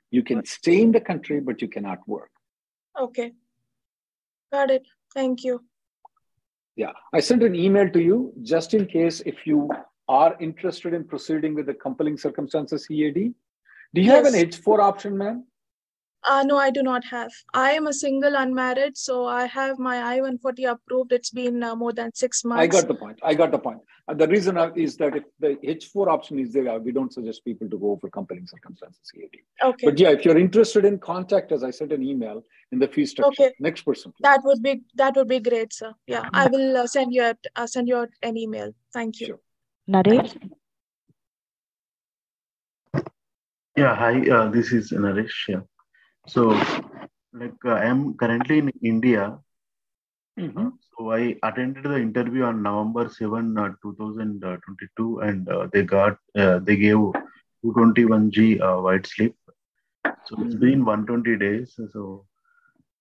You 0.10 0.24
can 0.24 0.44
stay 0.46 0.82
in 0.82 0.92
the 0.92 1.02
country, 1.02 1.40
but 1.40 1.62
you 1.62 1.68
cannot 1.68 2.00
work. 2.08 2.32
Okay. 3.00 3.34
Got 4.52 4.72
it. 4.72 4.86
Thank 5.14 5.44
you. 5.44 5.64
Yeah. 6.76 6.92
I 7.14 7.20
sent 7.20 7.44
an 7.44 7.56
email 7.56 7.90
to 7.90 8.02
you 8.02 8.34
just 8.42 8.74
in 8.74 8.86
case 8.86 9.22
if 9.26 9.46
you 9.46 9.70
are 10.08 10.36
interested 10.40 10.94
in 10.94 11.04
proceeding 11.04 11.54
with 11.54 11.68
the 11.68 11.74
compelling 11.74 12.18
circumstances 12.18 12.88
EAD. 12.90 13.34
Do 13.94 14.02
you 14.02 14.12
have 14.12 14.26
an 14.26 14.34
H4 14.34 14.80
option, 14.80 15.18
ma'am? 15.18 15.46
Uh, 16.24 16.44
no, 16.46 16.58
I 16.58 16.70
do 16.70 16.84
not 16.84 17.04
have. 17.06 17.32
I 17.54 17.72
am 17.72 17.88
a 17.88 17.94
single 17.94 18.36
unmarried, 18.36 18.96
so 18.96 19.25
I 19.25 19.46
have 19.46 19.80
my 19.80 20.16
I-140 20.16 20.70
approved. 20.70 21.12
It's 21.12 21.32
been 21.32 21.63
uh, 21.63 21.75
more 21.75 21.94
than 21.94 22.13
six 22.13 22.44
months. 22.46 22.62
I 22.62 22.68
got 22.68 22.88
the 22.88 22.94
point. 22.94 23.20
I 23.24 23.34
got 23.34 23.51
the 23.51 23.58
point. 23.58 23.80
And 24.08 24.20
the 24.20 24.28
reason 24.28 24.58
uh, 24.58 24.72
is 24.75 24.98
that 24.98 25.16
if 25.16 25.24
the 25.40 25.56
H4 25.63 26.08
option 26.08 26.38
is 26.38 26.54
there, 26.54 26.70
uh, 26.70 26.78
we 26.78 26.92
don't 26.92 27.12
suggest 27.12 27.44
people 27.44 27.70
to 27.70 27.78
go 27.78 27.98
for 28.00 28.10
compelling 28.10 28.46
circumstances 28.46 29.01
EAD. 29.16 29.40
Okay. 29.63 29.86
But 29.86 29.98
yeah, 29.98 30.10
if 30.10 30.24
you're 30.24 30.38
interested 30.38 30.86
in 30.86 31.00
contact 31.00 31.51
as 31.51 31.63
I 31.63 31.72
sent 31.72 31.92
an 31.92 32.04
email 32.04 32.44
in 32.72 32.78
the 32.78 32.88
fee 32.88 33.06
structure. 33.06 33.44
Okay. 33.44 33.54
Next 33.60 33.82
person, 33.82 34.12
please. 34.12 34.24
That 34.24 34.42
would 34.44 34.62
be 34.62 34.84
that 34.96 35.16
would 35.16 35.28
be 35.28 35.40
great, 35.40 35.74
sir. 35.74 35.94
Yeah, 36.06 36.30
I 36.34 36.48
will 36.48 36.78
uh, 36.78 36.88
send 36.88 37.13
you 37.13 37.24
a, 37.24 37.36
uh, 37.56 37.66
send 37.66 37.88
you 37.88 38.08
an 38.22 38.38
email. 38.38 38.74
Thank 38.94 39.20
you. 39.22 39.28
Sure. 39.28 39.40
Naresh. 39.90 40.38
Yeah, 43.78 43.96
hi, 43.96 44.30
uh, 44.30 44.50
this 44.50 44.72
is 44.74 44.92
Naresh. 44.92 45.48
Yeah. 45.48 45.62
So, 46.34 46.42
like, 47.40 47.60
uh, 47.66 47.78
I 47.84 47.86
am 47.94 48.02
currently 48.22 48.58
in 48.64 48.70
India. 48.92 49.24
Mhm. 50.40 50.68
So, 50.90 51.12
I 51.12 51.22
attended 51.48 51.84
the 51.94 52.00
interview 52.08 52.44
on 52.50 52.62
November 52.68 53.04
7, 53.16 53.58
uh, 53.64 53.70
2022, 53.82 55.10
and 55.28 55.50
uh, 55.50 55.68
they 55.74 55.84
got, 55.84 56.18
uh, 56.44 56.60
they 56.60 56.78
gave 56.84 57.02
221G 57.64 58.62
uh, 58.68 58.78
white 58.86 59.06
slip. 59.06 59.36
So, 60.28 60.42
it's 60.44 60.56
been 60.56 60.86
120 60.86 61.38
days. 61.46 61.78
So, 61.96 62.26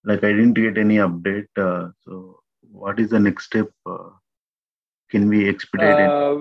like, 0.03 0.23
I 0.23 0.33
didn't 0.37 0.59
get 0.65 0.77
any 0.77 0.97
update. 1.07 1.63
Uh, 1.67 1.91
so, 2.03 2.41
what 2.83 2.99
is 2.99 3.09
the 3.15 3.19
next 3.19 3.45
step? 3.45 3.69
Uh, 3.85 4.09
can 5.09 5.29
we 5.29 5.47
expedite 5.47 5.99
it? 6.05 6.09
Uh, 6.09 6.35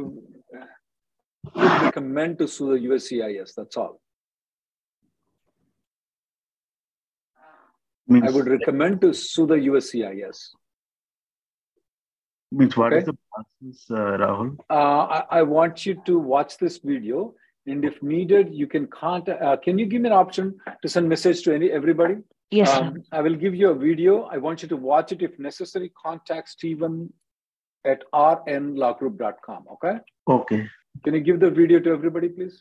recommend 1.87 2.39
to 2.39 2.47
sue 2.49 2.71
the 2.73 2.87
USCIS. 2.89 3.55
That's 3.55 3.77
all. 3.77 4.01
Means, 8.11 8.27
I 8.27 8.31
would 8.31 8.49
recommend 8.49 9.01
to 9.03 9.15
sue 9.15 9.47
the 9.47 9.55
USCIS. 9.55 10.49
means 12.51 12.77
what 12.77 12.93
is 12.93 13.05
okay. 13.05 13.13
the 13.13 13.19
process, 13.31 13.85
uh, 13.91 14.19
Rahul? 14.23 14.57
Uh, 14.69 15.03
I, 15.19 15.25
I 15.39 15.43
want 15.43 15.87
you 15.87 15.95
to 16.07 16.19
watch 16.19 16.59
this 16.59 16.79
video, 16.79 17.35
and 17.67 17.85
if 17.85 18.03
needed, 18.03 18.53
you 18.53 18.67
can 18.67 18.89
contact. 18.89 19.41
Uh, 19.41 19.57
can 19.57 19.79
you 19.79 19.87
give 19.87 20.03
me 20.03 20.09
an 20.09 20.13
option 20.13 20.59
to 20.83 20.89
send 20.89 21.09
message 21.09 21.43
to 21.45 21.55
any 21.55 21.71
everybody? 21.71 22.17
Yes. 22.51 22.71
Um, 22.71 23.05
I 23.13 23.21
will 23.21 23.37
give 23.37 23.55
you 23.55 23.71
a 23.71 23.77
video. 23.77 24.25
I 24.25 24.39
want 24.39 24.63
you 24.63 24.69
to 24.71 24.77
watch 24.77 25.13
it. 25.13 25.23
If 25.23 25.39
necessary, 25.39 25.93
contact 26.07 26.49
Stephen 26.49 27.13
at 27.85 28.03
rnlawgroup.com. 28.13 29.67
Okay. 29.75 29.99
Okay. 30.29 30.69
Can 31.05 31.15
you 31.15 31.21
give 31.21 31.39
the 31.39 31.51
video 31.51 31.79
to 31.79 31.91
everybody, 31.91 32.29
please? 32.29 32.61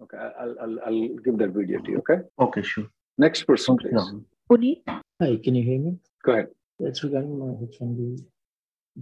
Okay, 0.00 0.16
I'll, 0.16 0.54
I'll, 0.62 0.78
I'll 0.86 1.08
give 1.24 1.38
that 1.38 1.50
video 1.50 1.80
to 1.80 1.90
you. 1.90 1.98
Okay. 1.98 2.22
Okay, 2.38 2.62
sure. 2.62 2.86
Next 3.18 3.42
person, 3.44 3.76
please. 3.78 3.94
Rahul. 3.94 4.24
Puneet. 4.48 4.82
Hi, 5.20 5.36
can 5.42 5.54
you 5.56 5.62
hear 5.64 5.78
me? 5.80 5.98
Go 6.24 6.32
ahead. 6.32 6.48
It's 6.78 7.02
regarding 7.02 7.38
my 7.38 7.54
H1B, 7.66 8.22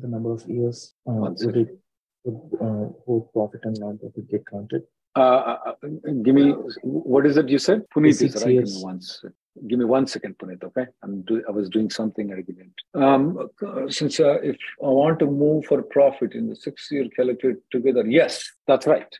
the 0.00 0.08
number 0.08 0.32
of 0.32 0.46
years. 0.48 0.94
Uh, 1.06 1.12
One 1.12 1.36
would 1.40 1.56
it, 1.56 1.78
would 2.24 2.60
uh, 2.60 2.88
both 3.06 3.30
profit 3.32 3.60
and 3.64 3.78
non-profit 3.78 4.30
get 4.30 4.46
counted? 4.46 4.84
Uh, 5.16 5.20
uh, 5.20 5.58
uh, 5.66 5.88
give 6.22 6.34
me 6.34 6.52
what 6.82 7.26
is 7.26 7.36
it 7.36 7.48
you 7.48 7.58
said? 7.58 7.82
Puneet 7.94 8.10
is 8.10 8.18
Six 8.20 8.34
right. 8.36 8.44
Give 8.44 8.48
me 8.48 8.54
years. 8.54 8.82
one. 8.82 9.00
Give 9.68 9.78
me 9.78 9.84
one 9.84 10.06
second, 10.06 10.38
Puneet. 10.38 10.64
Okay, 10.64 10.86
I'm 11.02 11.22
do, 11.22 11.42
I 11.46 11.50
was 11.52 11.68
doing 11.68 11.90
something 11.90 12.32
I 12.32 12.40
didn't. 12.40 12.74
Um, 12.94 13.48
since 13.88 14.18
uh, 14.20 14.40
if 14.42 14.56
I 14.82 14.86
want 14.86 15.18
to 15.18 15.26
move 15.26 15.66
for 15.66 15.82
profit 15.82 16.32
in 16.34 16.48
the 16.48 16.56
six 16.56 16.88
year 16.90 17.04
calculated 17.14 17.58
together, 17.70 18.04
yes, 18.06 18.50
that's 18.66 18.86
right. 18.86 19.12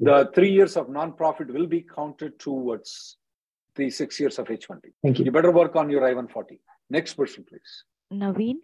The 0.00 0.30
three 0.34 0.50
years 0.50 0.76
of 0.76 0.88
non-profit 0.90 1.52
will 1.54 1.66
be 1.68 1.82
counted 1.82 2.38
towards 2.40 3.18
the 3.76 3.90
six 3.90 4.18
years 4.20 4.38
of 4.38 4.46
H1B. 4.46 4.92
Thank 5.02 5.18
you. 5.18 5.24
You 5.24 5.30
better 5.32 5.50
work 5.50 5.76
on 5.76 5.90
your 5.90 6.06
I-140. 6.06 6.58
Next 6.90 7.14
person, 7.14 7.44
please. 7.48 7.84
Naveen. 8.12 8.56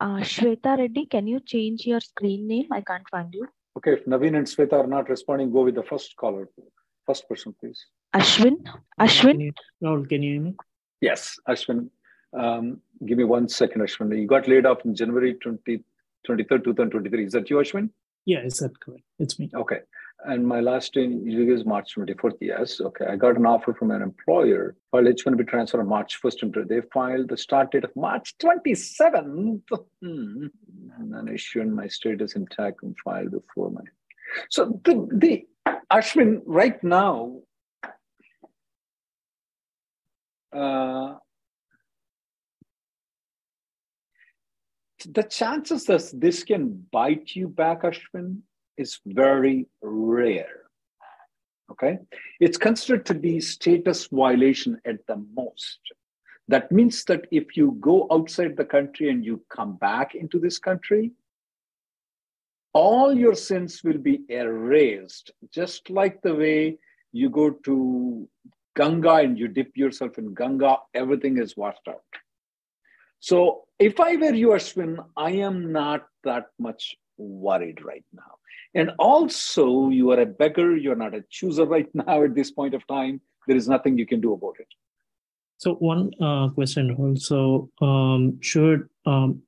Uh, 0.00 0.16
Shweta 0.20 0.78
Reddy, 0.78 1.06
can 1.06 1.26
you 1.26 1.40
change 1.40 1.86
your 1.86 2.00
screen 2.00 2.48
name? 2.48 2.66
I 2.72 2.80
can't 2.80 3.08
find 3.10 3.32
you. 3.32 3.46
Okay, 3.76 3.92
if 3.92 4.04
Naveen 4.06 4.36
and 4.36 4.46
Shweta 4.46 4.74
are 4.74 4.86
not 4.86 5.08
responding, 5.08 5.52
go 5.52 5.64
with 5.64 5.74
the 5.74 5.82
first 5.82 6.16
caller. 6.16 6.48
First 7.06 7.28
person, 7.28 7.54
please. 7.60 7.84
Ashwin. 8.14 8.64
Can 8.64 8.82
Ashwin. 9.00 9.40
you, 9.42 9.52
Rahul, 9.82 10.08
can 10.08 10.22
you 10.22 10.32
hear 10.34 10.42
me? 10.42 10.56
Yes, 11.00 11.36
Ashwin. 11.48 11.88
Um, 12.32 12.80
give 13.04 13.18
me 13.18 13.24
one 13.24 13.48
second, 13.48 13.82
Ashwin. 13.82 14.18
You 14.18 14.26
got 14.26 14.48
laid 14.48 14.66
off 14.66 14.84
in 14.84 14.94
January 14.94 15.34
20, 15.34 15.84
23rd, 16.28 16.64
2023. 16.64 17.26
Is 17.26 17.32
that 17.32 17.50
you, 17.50 17.56
Ashwin? 17.56 17.90
Yeah, 18.24 18.40
is 18.40 18.58
that 18.58 18.78
correct? 18.80 19.02
It's 19.18 19.38
me. 19.38 19.50
Okay. 19.54 19.80
And 20.26 20.46
my 20.46 20.60
last 20.60 20.94
day 20.94 21.04
is 21.04 21.64
March 21.64 21.94
24th. 21.94 22.38
Yes. 22.40 22.80
Okay. 22.80 23.06
I 23.06 23.16
got 23.16 23.36
an 23.36 23.46
offer 23.46 23.74
from 23.74 23.90
an 23.90 24.02
employer. 24.02 24.76
Filed 24.90 25.06
H1B 25.06 25.48
transfer 25.48 25.80
on 25.80 25.88
March 25.88 26.20
1st. 26.22 26.42
and 26.42 26.68
They 26.68 26.80
filed 26.92 27.28
the 27.28 27.36
start 27.36 27.72
date 27.72 27.84
of 27.84 27.94
March 27.94 28.34
27th. 28.38 29.62
Hmm. 30.00 30.46
And 30.98 31.12
then 31.12 31.28
issued 31.28 31.68
my 31.68 31.88
status 31.88 32.36
intact 32.36 32.82
and 32.82 32.96
filed 33.04 33.32
before 33.32 33.70
my. 33.70 33.82
So 34.50 34.80
the, 34.84 35.08
the 35.12 35.46
Ashwin, 35.92 36.40
right 36.46 36.82
now, 36.82 37.40
uh, 40.52 41.14
the 45.06 45.22
chances 45.22 45.84
that 45.84 46.10
this 46.14 46.44
can 46.44 46.86
bite 46.90 47.36
you 47.36 47.48
back, 47.48 47.82
Ashwin, 47.82 48.40
is 48.76 49.00
very 49.06 49.66
rare. 49.82 50.62
Okay, 51.70 51.98
it's 52.40 52.58
considered 52.58 53.06
to 53.06 53.14
be 53.14 53.40
status 53.40 54.06
violation 54.06 54.80
at 54.84 55.06
the 55.06 55.24
most. 55.34 55.78
That 56.48 56.70
means 56.70 57.04
that 57.04 57.26
if 57.30 57.56
you 57.56 57.78
go 57.80 58.06
outside 58.12 58.56
the 58.56 58.66
country 58.66 59.08
and 59.08 59.24
you 59.24 59.42
come 59.48 59.76
back 59.76 60.14
into 60.14 60.38
this 60.38 60.58
country, 60.58 61.12
all 62.74 63.14
your 63.14 63.34
sins 63.34 63.82
will 63.82 63.98
be 63.98 64.24
erased, 64.28 65.30
just 65.50 65.88
like 65.88 66.20
the 66.20 66.34
way 66.34 66.78
you 67.12 67.30
go 67.30 67.50
to 67.50 68.28
Ganga 68.76 69.14
and 69.14 69.38
you 69.38 69.48
dip 69.48 69.76
yourself 69.76 70.18
in 70.18 70.34
Ganga, 70.34 70.78
everything 70.92 71.38
is 71.38 71.56
washed 71.56 71.88
out. 71.88 72.02
So 73.20 73.64
if 73.78 74.00
I 74.00 74.16
were 74.16 74.34
you, 74.34 74.48
Ashwin, 74.48 74.98
I 75.16 75.30
am 75.30 75.72
not 75.72 76.06
that 76.24 76.46
much 76.58 76.96
worried 77.16 77.84
right 77.84 78.04
now. 78.12 78.38
And 78.74 78.90
also, 78.98 79.88
you 79.88 80.10
are 80.10 80.20
a 80.20 80.26
beggar, 80.26 80.76
you're 80.76 80.96
not 80.96 81.14
a 81.14 81.24
chooser 81.30 81.64
right 81.76 81.88
now 81.94 82.22
at 82.24 82.34
this 82.34 82.50
point 82.50 82.74
of 82.74 82.86
time. 82.86 83.20
There 83.46 83.56
is 83.56 83.68
nothing 83.68 83.98
you 83.98 84.06
can 84.06 84.20
do 84.20 84.32
about 84.32 84.56
it. 84.58 84.68
So 85.58 85.74
one 85.74 86.10
uh, 86.20 86.48
question 86.48 86.94
also 86.98 87.70
um, 87.80 88.38
should 88.40 88.88
um, 89.06 89.42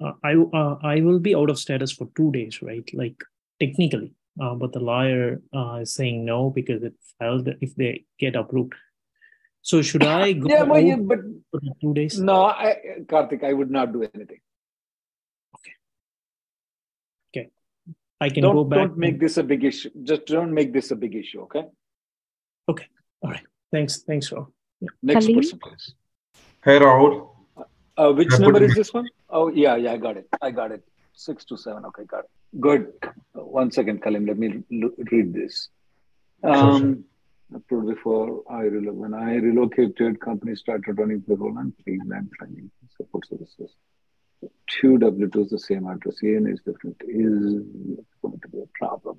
uh, 0.00 0.12
I 0.24 0.34
uh, 0.34 0.76
I 0.82 1.00
will 1.00 1.20
be 1.20 1.34
out 1.34 1.48
of 1.48 1.58
status 1.58 1.92
for 1.92 2.08
two 2.16 2.32
days, 2.32 2.60
right? 2.60 2.88
Like 2.92 3.16
technically, 3.60 4.12
uh, 4.40 4.54
but 4.54 4.72
the 4.72 4.80
lawyer 4.80 5.40
uh, 5.54 5.76
is 5.82 5.94
saying 5.94 6.24
no 6.24 6.50
because 6.50 6.82
it 6.82 6.94
filed 7.18 7.48
if 7.60 7.74
they 7.76 8.04
get 8.18 8.34
approved. 8.34 8.74
So 9.62 9.82
should 9.82 10.04
I 10.04 10.32
go 10.32 10.48
yeah, 10.48 10.64
but, 10.64 11.08
but 11.08 11.18
for 11.50 11.60
two 11.80 11.94
days? 11.94 12.20
No, 12.20 12.44
I, 12.44 12.76
Karthik, 13.06 13.42
I 13.42 13.52
would 13.52 13.70
not 13.70 13.92
do 13.92 14.06
anything. 14.14 14.38
I 18.20 18.30
can 18.30 18.42
don't, 18.42 18.54
go 18.54 18.64
back. 18.64 18.78
Don't 18.78 18.98
make 18.98 19.20
this 19.20 19.36
a 19.36 19.42
big 19.42 19.64
issue. 19.64 19.90
Just 20.02 20.26
don't 20.26 20.52
make 20.52 20.72
this 20.72 20.90
a 20.90 20.96
big 20.96 21.14
issue, 21.14 21.42
okay? 21.42 21.64
Okay. 22.68 22.86
All 23.22 23.30
right. 23.30 23.46
Thanks. 23.70 24.02
Thanks, 24.02 24.30
Rahul. 24.30 24.48
Yeah. 24.80 24.88
Next 25.02 25.26
Khalid? 25.26 25.36
person, 25.36 25.58
please. 25.58 25.94
Hey, 26.64 26.78
Rahul. 26.78 27.28
Uh, 27.96 28.12
which 28.12 28.32
I 28.32 28.38
number 28.38 28.62
is 28.62 28.74
this 28.74 28.92
one? 28.92 29.08
Oh, 29.28 29.48
yeah, 29.48 29.76
yeah, 29.76 29.92
I 29.92 29.96
got 29.96 30.16
it. 30.16 30.26
I 30.40 30.50
got 30.50 30.72
it. 30.72 30.82
Six 31.12 31.44
to 31.46 31.56
seven. 31.56 31.84
Okay, 31.86 32.04
got 32.04 32.24
it. 32.24 32.30
Good. 32.60 32.92
One 33.32 33.70
second, 33.70 34.02
Kalim. 34.02 34.26
Let 34.26 34.38
me 34.38 34.62
read 35.10 35.32
this. 35.32 35.68
Um, 36.42 37.04
sure, 37.50 37.58
sure. 37.68 37.94
before 37.94 38.42
I 38.50 38.62
relo- 38.64 38.92
when 38.92 39.14
I 39.14 39.36
relocated, 39.36 40.20
company 40.20 40.56
started 40.56 40.98
running 40.98 41.22
payroll 41.22 41.56
and 41.58 41.72
freelance 41.84 42.30
training 42.38 42.70
support 42.96 43.26
services 43.26 43.72
two 44.68 44.98
W2s 44.98 45.50
the 45.50 45.58
same 45.58 45.86
address. 45.86 46.16
EIN 46.22 46.46
is 46.46 46.60
different. 46.60 46.96
Is 47.06 47.62
going 48.22 48.40
to 48.40 48.48
be 48.48 48.58
a 48.58 48.68
problem. 48.74 49.18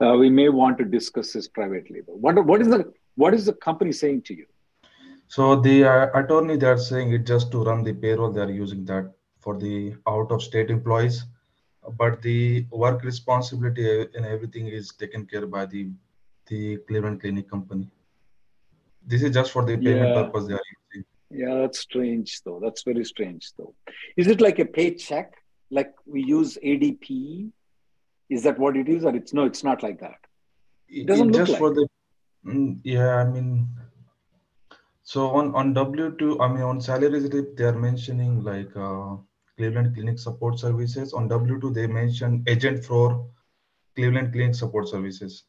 Uh, 0.00 0.16
we 0.16 0.30
may 0.30 0.48
want 0.48 0.78
to 0.78 0.84
discuss 0.84 1.32
this 1.32 1.48
privately. 1.48 2.00
But 2.06 2.18
what, 2.18 2.44
what 2.44 2.60
is 2.60 2.68
the 2.68 2.92
what 3.16 3.34
is 3.34 3.46
the 3.46 3.52
company 3.52 3.92
saying 3.92 4.22
to 4.22 4.34
you? 4.34 4.46
So 5.26 5.60
the 5.60 5.84
uh, 5.84 6.06
attorney 6.14 6.56
they 6.56 6.66
are 6.66 6.78
saying 6.78 7.12
it 7.12 7.26
just 7.26 7.50
to 7.52 7.64
run 7.64 7.82
the 7.82 7.92
payroll. 7.92 8.32
They 8.32 8.40
are 8.40 8.50
using 8.50 8.84
that 8.86 9.12
for 9.40 9.58
the 9.58 9.94
out 10.06 10.30
of 10.30 10.42
state 10.42 10.70
employees, 10.70 11.24
but 11.96 12.22
the 12.22 12.66
work 12.70 13.02
responsibility 13.02 14.06
and 14.14 14.24
everything 14.24 14.68
is 14.68 14.92
taken 14.92 15.26
care 15.26 15.46
by 15.46 15.66
the 15.66 15.90
the 16.46 16.78
Cleveland 16.88 17.20
Clinic 17.20 17.50
company. 17.50 17.90
This 19.06 19.22
is 19.22 19.34
just 19.34 19.52
for 19.52 19.64
the 19.64 19.76
payment 19.76 20.08
yeah. 20.08 20.22
purpose 20.22 20.46
they 20.46 20.54
are 20.54 20.68
using. 20.76 20.87
Yeah, 21.30 21.54
that's 21.54 21.80
strange 21.80 22.40
though. 22.44 22.60
That's 22.62 22.82
very 22.82 23.04
strange 23.04 23.52
though. 23.58 23.74
Is 24.16 24.28
it 24.28 24.40
like 24.40 24.58
a 24.58 24.64
paycheck? 24.64 25.32
Like 25.70 25.92
we 26.06 26.22
use 26.22 26.56
ADP? 26.64 27.50
Is 28.30 28.42
that 28.44 28.58
what 28.58 28.76
it 28.76 28.88
is? 28.88 29.04
Or 29.04 29.14
it's 29.14 29.34
no, 29.34 29.44
it's 29.44 29.62
not 29.62 29.82
like 29.82 30.00
that. 30.00 30.18
It 30.88 31.06
doesn't 31.06 31.34
it 31.34 31.38
look 31.38 31.48
like. 31.48 31.58
for 31.58 31.74
the 31.74 31.86
mm, 32.46 32.78
yeah, 32.82 33.16
I 33.16 33.24
mean 33.24 33.68
so 35.02 35.28
on 35.28 35.54
on 35.54 35.74
W2, 35.74 36.40
I 36.40 36.48
mean 36.48 36.62
on 36.62 36.80
salary 36.80 37.20
slip, 37.20 37.56
they 37.56 37.64
are 37.64 37.78
mentioning 37.78 38.42
like 38.42 38.74
uh, 38.74 39.16
Cleveland 39.58 39.94
Clinic 39.94 40.18
Support 40.18 40.58
Services. 40.58 41.12
On 41.12 41.28
W2, 41.28 41.74
they 41.74 41.86
mention 41.86 42.42
agent 42.46 42.84
for 42.84 43.26
Cleveland 43.96 44.32
Clinic 44.32 44.54
Support 44.54 44.88
Services. 44.88 45.44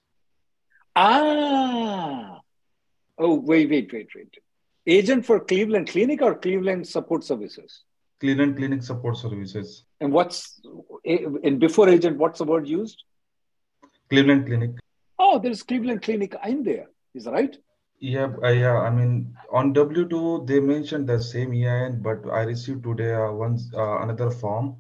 Ah. 0.96 2.42
Oh, 3.18 3.36
wait, 3.36 3.70
wait, 3.70 3.92
wait, 3.92 4.08
wait 4.16 4.34
agent 4.90 5.26
for 5.26 5.40
Cleveland 5.40 5.88
Clinic 5.90 6.22
or 6.22 6.36
Cleveland 6.36 6.88
Support 6.88 7.24
Services? 7.24 7.84
Cleveland 8.20 8.58
Clinic 8.58 8.84
Support 8.84 9.18
Services. 9.18 9.84
And 10.02 10.12
what's 10.12 10.60
and 11.06 11.60
before 11.60 11.88
agent? 11.90 12.18
What's 12.18 12.40
the 12.40 12.46
word 12.46 12.68
used? 12.68 13.04
Cleveland 14.10 14.48
Clinic. 14.48 14.72
Oh, 15.18 15.40
there's 15.40 15.64
Cleveland 15.64 16.02
Clinic 16.02 16.36
in 16.46 16.64
there. 16.64 16.88
Is 17.14 17.26
that 17.26 17.32
right? 17.32 17.56
Yeah, 18.00 18.32
uh, 18.44 18.50
yeah. 18.50 18.78
I 18.78 18.90
mean, 18.90 19.36
on 19.52 19.74
W 19.74 20.08
two 20.08 20.44
they 20.46 20.60
mentioned 20.60 21.08
the 21.08 21.22
same 21.22 21.54
EIN, 21.54 22.02
but 22.02 22.20
I 22.32 22.44
received 22.44 22.84
today 22.84 23.14
uh, 23.14 23.32
one 23.32 23.58
uh, 23.76 24.02
another 24.02 24.32
form 24.32 24.78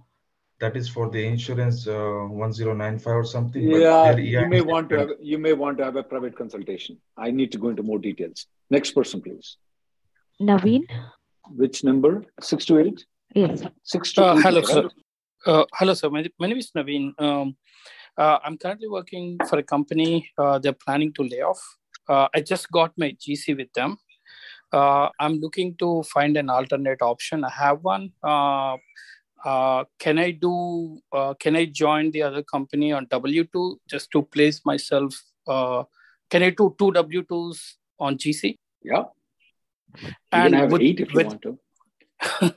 that 0.59 0.75
is 0.75 0.89
for 0.89 1.09
the 1.09 1.25
insurance 1.25 1.87
uh, 1.87 2.25
1095 2.29 3.13
or 3.13 3.23
something. 3.23 3.61
Yeah, 3.61 4.15
you 4.15 4.45
may 4.47 4.61
want 4.61 4.89
to 4.89 4.99
have 4.99 5.09
you 5.21 5.37
may 5.37 5.53
want 5.53 5.77
to 5.79 5.85
have 5.85 5.95
a 5.95 6.03
private 6.03 6.37
consultation. 6.37 6.97
I 7.17 7.31
need 7.31 7.51
to 7.53 7.57
go 7.57 7.69
into 7.69 7.83
more 7.83 7.99
details. 7.99 8.45
Next 8.69 8.91
person, 8.91 9.21
please. 9.21 9.57
Naveen. 10.41 10.83
Which 11.49 11.83
number? 11.83 12.25
Six 12.41 12.65
to 12.65 12.79
eight? 12.79 13.05
Yes. 13.35 13.63
Six 13.83 14.13
to 14.13 14.23
uh, 14.23 14.35
eight. 14.35 14.43
Hello, 14.43 14.61
sir. 14.61 14.89
Uh, 15.45 15.65
hello, 15.73 15.93
sir. 15.93 16.09
My, 16.09 16.25
my 16.39 16.47
name 16.47 16.57
is 16.57 16.71
Naveen. 16.75 17.13
Um, 17.19 17.57
uh, 18.17 18.39
I'm 18.43 18.57
currently 18.57 18.87
working 18.87 19.37
for 19.49 19.59
a 19.59 19.63
company. 19.63 20.29
Uh, 20.37 20.59
they're 20.59 20.73
planning 20.73 21.13
to 21.13 21.23
lay 21.23 21.41
off. 21.41 21.61
Uh, 22.07 22.27
I 22.33 22.41
just 22.41 22.71
got 22.71 22.93
my 22.97 23.11
GC 23.11 23.57
with 23.57 23.71
them. 23.73 23.97
Uh, 24.71 25.09
I'm 25.19 25.39
looking 25.39 25.75
to 25.77 26.03
find 26.03 26.37
an 26.37 26.49
alternate 26.49 27.01
option. 27.01 27.43
I 27.43 27.51
have 27.51 27.79
one. 27.81 28.11
can 28.23 30.19
I 30.19 30.31
do? 30.31 30.99
can 31.39 31.55
I 31.55 31.65
join 31.65 32.11
the 32.11 32.23
other 32.23 32.43
company 32.43 32.91
on 32.91 33.07
W 33.09 33.45
two 33.45 33.79
just 33.89 34.11
to 34.11 34.21
place 34.21 34.61
myself? 34.65 35.21
can 35.47 36.43
I 36.43 36.51
do 36.51 36.75
two 36.77 36.91
W 36.91 37.23
twos 37.23 37.77
on 37.99 38.17
GC? 38.17 38.55
Yeah, 38.83 39.03
you 40.01 40.11
and 40.31 40.55
have 40.55 40.71
would, 40.71 40.81
eight 40.81 40.99
if 40.99 41.13
you 41.13 41.23
want 41.25 41.41
to. 41.41 41.59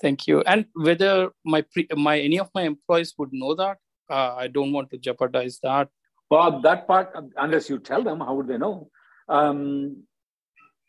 thank 0.00 0.26
you. 0.26 0.40
And 0.42 0.66
whether 0.74 1.30
my 1.44 1.62
pre, 1.62 1.86
my 1.96 2.18
any 2.18 2.38
of 2.38 2.50
my 2.54 2.62
employees 2.62 3.14
would 3.18 3.32
know 3.32 3.54
that, 3.54 3.78
uh, 4.10 4.34
I 4.36 4.48
don't 4.48 4.72
want 4.72 4.90
to 4.90 4.98
jeopardize 4.98 5.58
that. 5.62 5.88
Well, 6.30 6.60
that 6.60 6.86
part, 6.86 7.14
unless 7.36 7.70
you 7.70 7.78
tell 7.78 8.02
them, 8.02 8.20
how 8.20 8.34
would 8.34 8.48
they 8.48 8.58
know? 8.58 8.90
Um, 9.28 10.02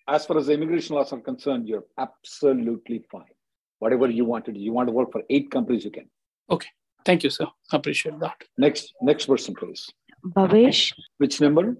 as 0.07 0.25
far 0.25 0.37
as 0.37 0.47
the 0.47 0.53
immigration 0.53 0.95
laws 0.95 1.13
are 1.13 1.19
concerned, 1.19 1.67
you're 1.67 1.85
absolutely 1.97 3.03
fine. 3.11 3.35
Whatever 3.79 4.09
you 4.09 4.25
want 4.25 4.45
to 4.45 4.51
do, 4.51 4.59
you 4.59 4.73
want 4.73 4.87
to 4.87 4.93
work 4.93 5.11
for 5.11 5.21
eight 5.29 5.51
companies, 5.51 5.85
you 5.85 5.91
can. 5.91 6.09
Okay. 6.49 6.69
Thank 7.05 7.23
you, 7.23 7.29
sir. 7.29 7.47
Appreciate 7.71 8.19
that. 8.19 8.35
Next, 8.57 8.93
next 9.01 9.27
person, 9.27 9.53
please. 9.53 9.89
Bhavesh. 10.25 10.93
Which 11.17 11.39
number 11.39 11.77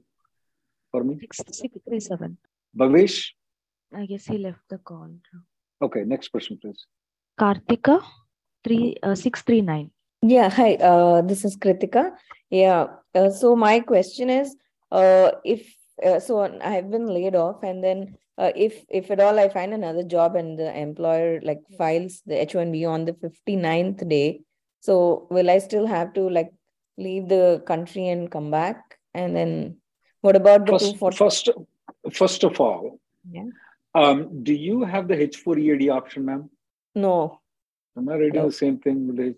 for 0.91 1.04
me? 1.04 1.20
637. 1.34 2.38
Bhavesh. 2.78 3.32
I 3.93 4.06
guess 4.06 4.26
he 4.26 4.38
left 4.38 4.62
the 4.69 4.78
call. 4.78 5.10
Okay, 5.82 6.04
next 6.04 6.30
person, 6.30 6.58
please. 6.62 6.86
Kartika, 7.39 8.04
three 8.63 8.97
uh, 9.04 9.15
six 9.15 9.41
three 9.41 9.62
nine. 9.62 9.91
Yeah, 10.21 10.50
hi. 10.50 10.76
Uh, 10.76 11.21
this 11.21 11.45
is 11.45 11.56
Kritika. 11.56 12.12
Yeah. 12.50 12.88
Uh, 13.13 13.30
so 13.30 13.56
my 13.56 13.80
question 13.80 14.30
is, 14.30 14.56
uh, 14.91 15.32
if 15.45 15.73
uh, 16.04 16.19
so, 16.19 16.41
I 16.41 16.71
have 16.71 16.89
been 16.89 17.06
laid 17.06 17.36
off, 17.36 17.63
and 17.63 17.84
then 17.84 18.17
uh, 18.38 18.52
if 18.56 18.84
if 18.89 19.12
at 19.12 19.19
all 19.19 19.39
I 19.39 19.50
find 19.50 19.73
another 19.73 20.04
job 20.04 20.36
and 20.36 20.58
the 20.58 20.76
employer 20.78 21.39
like 21.41 21.62
files 21.78 22.21
the 22.26 22.41
H 22.41 22.56
one 22.56 22.71
B 22.71 22.86
on 22.86 23.06
the 23.06 23.13
59th 23.13 24.08
day, 24.10 24.41
so 24.82 25.28
will 25.30 25.50
I 25.50 25.60
still 25.60 25.86
have 25.86 26.13
to 26.13 26.30
like 26.30 26.52
leave 26.97 27.30
the 27.30 27.63
country 27.65 28.08
and 28.10 28.32
come 28.32 28.52
back? 28.52 28.97
And 29.13 29.36
then 29.36 29.78
what 30.21 30.36
about 30.36 30.65
the 30.65 30.78
first, 31.00 31.17
first, 31.17 31.50
first 32.12 32.43
of 32.43 32.60
all, 32.60 33.00
yeah 33.32 33.45
um, 33.98 34.44
do 34.44 34.54
you 34.54 34.84
have 34.84 35.08
the 35.08 35.16
H4 35.16 35.58
EAD 35.60 35.90
option, 35.90 36.26
ma'am? 36.26 36.50
No. 36.94 37.40
Am 37.98 38.08
I 38.10 38.14
reading 38.14 38.42
no. 38.42 38.48
the 38.48 38.54
same 38.54 38.78
thing? 38.78 39.36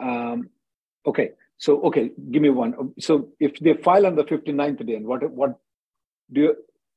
Um, 0.00 0.50
okay. 1.06 1.30
So 1.58 1.80
okay, 1.82 2.10
give 2.32 2.42
me 2.42 2.50
one. 2.50 2.92
So 2.98 3.28
if 3.38 3.58
they 3.60 3.74
file 3.74 4.06
on 4.06 4.16
the 4.16 4.24
59th 4.24 4.84
day, 4.84 4.96
and 4.96 5.06
what 5.06 5.30
what 5.30 5.58
do 6.32 6.40
you? 6.40 6.56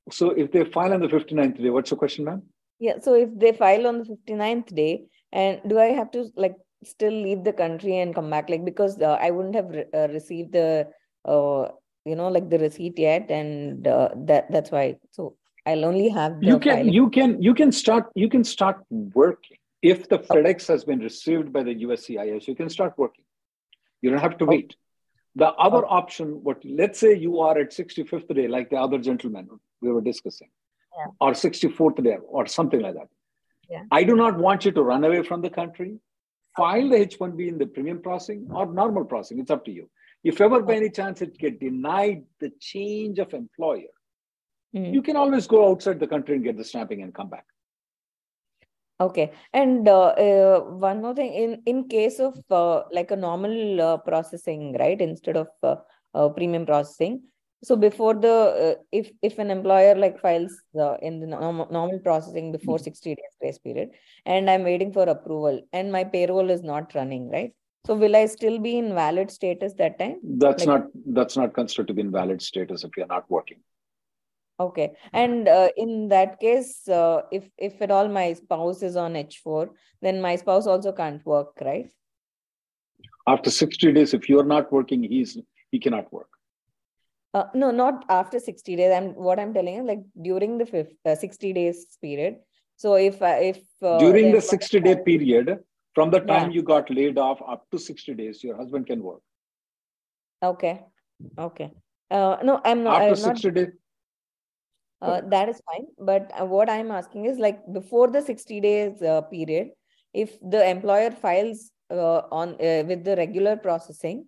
So 0.10 0.32
if 0.32 0.52
they 0.52 0.64
file 0.66 0.94
on 0.94 1.02
the 1.02 1.08
59th 1.08 1.62
day, 1.62 1.70
what's 1.70 1.92
your 1.92 2.00
question, 2.00 2.26
ma'am? 2.26 2.42
Yeah. 2.80 2.98
So 3.00 3.14
if 3.14 3.30
they 3.38 3.52
file 3.54 3.86
on 3.88 4.00
the 4.00 4.06
59th 4.06 4.76
day, 4.76 5.06
and 5.32 5.62
do 5.68 5.80
I 5.80 5.88
have 6.00 6.12
to 6.12 6.28
like 6.36 6.56
still 6.84 7.14
leave 7.14 7.44
the 7.44 7.54
country 7.54 7.98
and 8.00 8.16
come 8.16 8.30
back? 8.32 8.50
Like 8.50 8.66
because 8.66 9.00
uh, 9.00 9.18
I 9.22 9.32
wouldn't 9.32 9.56
have 9.56 9.70
re- 9.70 9.92
uh, 9.94 10.08
received 10.08 10.54
the 10.54 10.88
uh, 11.26 11.68
you 12.06 12.16
know 12.16 12.30
like 12.30 12.50
the 12.50 12.58
receipt 12.58 12.98
yet, 12.98 13.30
and 13.30 13.88
uh, 13.88 14.10
that 14.26 14.52
that's 14.52 14.72
why. 14.72 14.98
So 15.12 15.37
I'll 15.68 15.86
only 15.86 16.10
have 16.10 16.42
you 16.42 16.60
can 16.60 16.78
filing. 16.78 16.94
you 16.94 17.10
can 17.10 17.42
you 17.42 17.54
can 17.54 17.72
start 17.72 18.10
you 18.16 18.30
can 18.30 18.44
start 18.44 18.78
working 18.90 19.58
if 19.82 20.08
the 20.10 20.20
FedEx 20.20 20.68
has 20.68 20.86
been 20.86 21.00
received 21.00 21.52
by 21.52 21.64
the 21.64 21.76
USCIS. 21.86 22.48
You 22.48 22.56
can 22.56 22.70
start 22.70 22.94
working. 22.98 23.26
You 24.02 24.10
don't 24.12 24.20
have 24.20 24.38
to 24.38 24.46
wait. 24.46 24.76
The 25.36 25.50
other 25.66 25.86
option, 25.86 26.44
what 26.44 26.64
let's 26.66 27.00
say 27.00 27.16
you 27.16 27.40
are 27.42 27.58
at 27.60 27.72
65th 27.72 28.34
day, 28.34 28.48
like 28.48 28.70
the 28.70 28.78
other 28.78 28.98
gentleman 28.98 29.50
we 29.82 29.92
were 29.92 30.02
discussing, 30.02 30.50
yeah. 30.98 31.12
or 31.20 31.32
64th 31.34 32.04
day, 32.04 32.18
or 32.28 32.48
something 32.48 32.80
like 32.80 32.96
that. 32.96 33.10
Yeah. 33.70 33.84
I 33.92 34.04
do 34.04 34.16
not 34.16 34.38
want 34.38 34.66
you 34.66 34.72
to 34.72 34.82
run 34.82 35.04
away 35.04 35.22
from 35.24 35.42
the 35.42 35.50
country. 35.50 36.00
File 36.56 36.90
the 36.90 37.06
H1B 37.06 37.48
in 37.48 37.58
the 37.60 37.68
premium 37.68 38.02
processing 38.02 38.48
or 38.52 38.66
normal 38.66 39.06
processing. 39.06 39.40
It's 39.40 39.52
up 39.52 39.66
to 39.66 39.72
you. 39.72 39.90
If 40.24 40.42
ever 40.42 40.62
by 40.64 40.78
any 40.78 40.90
chance 40.90 41.22
it 41.22 41.38
get 41.38 41.60
denied 41.60 42.24
the 42.40 42.52
change 42.60 43.20
of 43.20 43.34
employer, 43.34 43.94
Mm. 44.76 44.94
you 44.94 45.02
can 45.02 45.16
always 45.16 45.48
go 45.48 45.70
outside 45.70 46.00
the 46.00 46.08
country 46.08 46.36
and 46.36 46.44
get 46.44 46.58
the 46.58 46.64
stamping 46.64 47.02
and 47.02 47.14
come 47.14 47.30
back. 47.30 47.46
Okay, 49.00 49.32
and 49.54 49.88
uh, 49.88 50.08
uh, 50.08 50.60
one 50.62 51.02
more 51.02 51.14
thing 51.14 51.34
in 51.34 51.62
in 51.66 51.88
case 51.88 52.20
of 52.20 52.38
uh, 52.50 52.84
like 52.92 53.12
a 53.12 53.16
normal 53.16 53.82
uh, 53.82 53.98
processing, 53.98 54.76
right, 54.80 55.00
instead 55.00 55.38
of 55.38 55.48
uh, 55.62 55.76
uh, 56.16 56.30
premium 56.30 56.66
processing. 56.66 57.22
So 57.64 57.76
before 57.76 58.16
the 58.16 58.34
uh, 58.34 58.76
if 58.92 59.12
if 59.22 59.38
an 59.40 59.52
employer 59.52 59.94
like 59.96 60.20
files 60.20 60.52
uh, 60.80 60.96
in 61.02 61.20
the 61.20 61.28
normal, 61.28 61.68
normal 61.72 62.00
processing 62.00 62.52
before 62.52 62.80
sixty 62.80 63.16
days 63.16 63.38
grace 63.40 63.60
period, 63.60 63.92
and 64.26 64.50
I'm 64.50 64.64
waiting 64.64 64.92
for 64.92 65.04
approval, 65.04 65.62
and 65.74 65.92
my 65.92 66.04
payroll 66.04 66.50
is 66.50 66.64
not 66.64 66.94
running, 66.96 67.30
right? 67.30 67.54
So 67.86 67.96
will 67.96 68.16
I 68.16 68.26
still 68.26 68.60
be 68.60 68.78
in 68.80 68.94
valid 68.96 69.32
status 69.32 69.74
that 69.76 69.98
time? 69.98 70.20
That's 70.24 70.66
Like- 70.66 70.82
not 70.82 70.88
that's 71.06 71.38
not 71.38 71.54
considered 71.54 71.88
to 71.88 71.94
be 71.94 72.02
invalid 72.02 72.42
status 72.42 72.84
if 72.84 72.98
you're 72.98 73.08
not 73.08 73.30
working. 73.30 73.60
Okay, 74.60 74.94
and 75.14 75.48
uh, 75.48 75.70
in 75.78 76.08
that 76.10 76.40
case, 76.40 76.88
uh, 76.88 77.22
if 77.32 77.50
if 77.58 77.80
at 77.82 77.92
all 77.92 78.08
my 78.08 78.34
spouse 78.34 78.82
is 78.82 78.96
on 78.96 79.16
H 79.16 79.40
four, 79.44 79.70
then 80.02 80.20
my 80.20 80.36
spouse 80.36 80.66
also 80.66 80.92
can't 80.92 81.24
work, 81.26 81.54
right? 81.62 81.92
After 83.28 83.52
60 83.52 83.92
days, 83.92 84.14
if 84.16 84.28
you're 84.30 84.46
not 84.46 84.72
working, 84.72 85.04
he's 85.04 85.38
he 85.70 85.80
cannot 85.80 86.12
work. 86.12 86.30
Uh, 87.34 87.44
no, 87.54 87.70
not 87.70 88.06
after 88.10 88.40
60 88.40 88.76
days. 88.76 88.92
I'm 88.92 89.10
what 89.14 89.40
I'm 89.40 89.54
telling 89.54 89.76
you, 89.76 89.84
like 89.86 90.04
during 90.20 90.58
the 90.58 90.66
fifth, 90.66 90.96
uh, 91.06 91.14
60 91.14 91.54
days 91.54 91.86
period. 92.02 92.38
So 92.78 92.96
if 92.96 93.22
uh, 93.22 93.38
if 93.40 93.62
uh, 93.84 94.00
During 94.00 94.32
the 94.32 94.42
60 94.42 94.80
day 94.80 94.96
period, 94.96 95.60
from 95.94 96.10
the 96.10 96.20
time 96.20 96.50
Yeah. 96.50 96.56
you 96.56 96.64
got 96.64 96.90
laid 96.90 97.18
off 97.18 97.42
up 97.48 97.70
to 97.72 97.78
60 97.78 98.16
days, 98.16 98.44
your 98.44 98.56
husband 98.56 98.88
can 98.88 99.04
work. 99.04 99.22
okay, 100.42 100.86
okay. 101.38 101.72
Uh, 102.10 102.38
no, 102.44 102.62
I'm 102.64 102.84
not. 102.84 103.02
After 103.02 103.16
I'm 103.16 103.22
not 103.30 103.38
60 103.38 103.52
days, 103.52 103.74
Uh, 105.02 105.22
that 105.30 105.48
is 105.50 105.62
fine. 105.72 105.86
But 106.00 106.32
uh, 106.40 106.46
what 106.46 106.70
I'm 106.70 106.90
asking 106.92 107.26
is 107.26 107.38
like 107.38 107.60
before 107.72 108.08
the 108.10 108.22
60 108.22 108.62
days 108.62 109.02
uh, 109.02 109.22
period, 109.22 109.70
if 110.14 110.40
the 110.42 110.68
employer 110.68 111.12
files 111.12 111.72
uh, 111.92 112.22
on 112.32 112.56
uh, 112.56 112.84
with 112.88 113.04
the 113.04 113.16
regular 113.16 113.56
processing, 113.58 114.26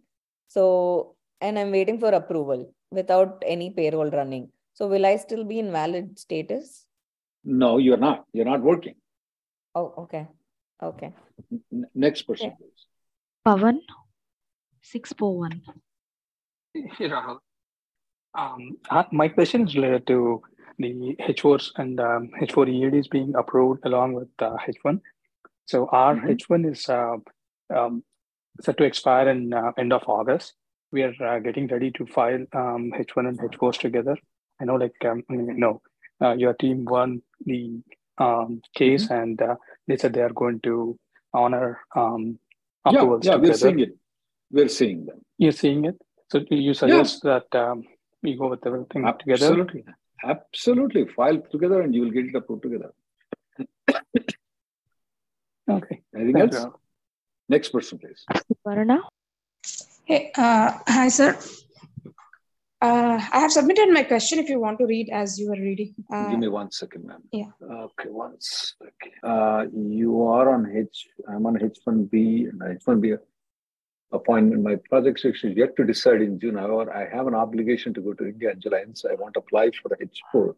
so 0.48 1.16
and 1.42 1.58
I'm 1.58 1.72
waiting 1.72 2.00
for 2.00 2.10
approval 2.10 2.74
without 2.92 3.42
any 3.46 3.70
payroll 3.72 4.10
running. 4.12 4.52
So 4.74 4.88
will 4.88 5.06
I 5.06 5.16
still 5.18 5.44
be 5.44 5.60
in 5.60 5.72
valid 5.72 6.18
status? 6.20 6.86
no, 7.44 7.78
you're 7.78 7.98
not. 7.98 8.26
You're 8.34 8.46
not 8.46 8.62
working. 8.62 8.96
Oh, 9.74 9.94
okay. 9.98 10.28
Okay. 10.84 11.14
N- 11.72 11.86
next 11.96 12.24
person, 12.24 12.48
Okay. 12.48 12.56
please. 12.60 12.86
Pavan, 13.46 13.80
641. 14.82 15.62
Hey, 16.74 17.10
Rahul. 17.10 17.38
Um, 18.36 18.78
uh, 18.90 19.04
my 19.12 19.28
question 19.30 19.68
is 19.68 19.76
related 19.76 20.06
to 20.08 20.42
the 20.80 21.16
H4s 21.20 21.72
and 21.76 22.00
um, 22.00 22.30
H4 22.42 22.68
EADs 22.70 23.08
being 23.10 23.36
approved 23.36 23.86
along 23.86 24.14
with 24.14 24.30
uh, 24.40 24.56
H1. 24.68 25.00
So 25.66 25.88
our 25.92 26.16
Mhm. 26.16 26.30
H1 26.38 26.72
is 26.72 26.90
uh, 26.90 27.18
um, 27.76 28.04
set 28.62 28.78
to 28.78 28.86
expire 28.86 29.30
in 29.30 29.54
uh, 29.54 29.72
end 29.78 29.94
of 29.94 30.04
August. 30.08 30.54
We 30.92 31.04
are 31.04 31.14
uh, 31.24 31.40
getting 31.40 31.68
ready 31.68 31.92
to 31.92 32.06
file 32.08 32.46
um, 32.54 32.92
H1 32.98 33.28
and 33.28 33.40
H4s 33.40 33.78
together. 33.80 34.18
I 34.60 34.66
know, 34.66 34.76
like, 34.76 35.06
um, 35.06 35.24
you 35.30 35.54
know, 35.54 35.82
uh, 36.22 36.34
your 36.34 36.54
team 36.54 36.86
won 36.86 37.22
the 37.46 37.82
um, 38.18 38.62
case 38.74 39.10
and 39.10 39.42
uh, 39.42 39.56
they 39.88 39.98
said 39.98 40.14
they 40.14 40.22
are 40.22 40.34
going 40.34 40.60
to 40.62 40.98
honor 41.34 41.80
um, 41.96 42.40
Yeah, 42.86 43.00
approvals 43.00 43.26
yeah, 43.26 43.36
we're 43.36 43.54
seeing 43.54 43.80
it. 43.80 43.98
We're 44.52 44.68
seeing 44.68 45.06
them. 45.06 45.22
You're 45.38 45.52
seeing 45.52 45.86
it. 45.86 46.02
So 46.32 46.42
you 46.50 46.74
suggest 46.74 47.24
that 47.24 47.54
um, 47.56 47.84
we 48.24 48.36
go 48.36 48.50
with 48.50 48.66
everything 48.66 49.04
together? 49.20 49.46
Absolutely. 49.46 49.86
Absolutely. 50.24 51.08
File 51.08 51.42
together 51.52 51.82
and 51.82 51.94
you 51.96 52.02
will 52.02 52.12
get 52.12 52.26
it 52.26 52.36
approved 52.36 52.64
together. 52.64 52.92
Okay. 55.70 56.02
Anything 56.16 56.34
Thank 56.34 56.54
else? 56.54 56.64
you. 56.66 56.74
Next 57.48 57.70
person, 57.70 58.00
please. 58.00 58.26
Varna, 58.64 59.02
Hey, 60.06 60.32
uh, 60.36 60.78
hi, 60.88 61.08
sir. 61.10 61.38
Uh, 62.82 63.20
I 63.34 63.40
have 63.40 63.52
submitted 63.52 63.90
my 63.92 64.04
question 64.04 64.40
if 64.40 64.50
you 64.50 64.60
want 64.60 64.80
to 64.80 64.86
read 64.86 65.10
as 65.12 65.38
you 65.40 65.50
were 65.50 65.56
reading. 65.60 65.94
Uh, 66.12 66.30
Give 66.32 66.40
me 66.40 66.48
one 66.48 66.72
second, 66.72 67.06
ma'am. 67.06 67.22
yeah. 67.32 67.52
Okay, 67.62 68.10
one 68.10 68.36
second. 68.40 69.12
Uh, 69.22 69.66
you 69.74 70.24
are 70.24 70.54
on 70.54 70.76
H, 70.76 71.08
I'm 71.28 71.46
on 71.46 71.58
H1B 71.58 72.50
and 72.50 72.62
H1B 72.62 73.18
appointment. 74.12 74.64
My 74.64 74.76
project 74.76 75.24
is 75.24 75.44
yet 75.44 75.76
to 75.78 75.84
decide 75.84 76.22
in 76.22 76.40
June. 76.40 76.56
However, 76.56 76.92
I 76.94 77.08
have 77.16 77.28
an 77.28 77.36
obligation 77.36 77.94
to 77.94 78.02
go 78.02 78.14
to 78.14 78.26
India 78.26 78.52
in 78.52 78.60
July, 78.60 78.80
and 78.80 78.98
so 78.98 79.10
I 79.12 79.16
want 79.16 79.34
to 79.36 79.40
apply 79.40 79.72
for 79.82 79.90
the 79.90 79.98
H4. 79.98 80.56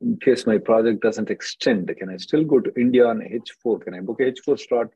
In 0.00 0.16
case 0.18 0.46
my 0.46 0.58
project 0.58 1.02
doesn't 1.02 1.30
extend, 1.30 1.94
can 1.96 2.10
I 2.10 2.16
still 2.18 2.44
go 2.44 2.60
to 2.60 2.72
India 2.78 3.06
on 3.06 3.20
H4? 3.20 3.82
Can 3.82 3.94
I 3.94 4.00
book 4.00 4.20
a 4.20 4.24
H4 4.32 4.58
slot? 4.68 4.88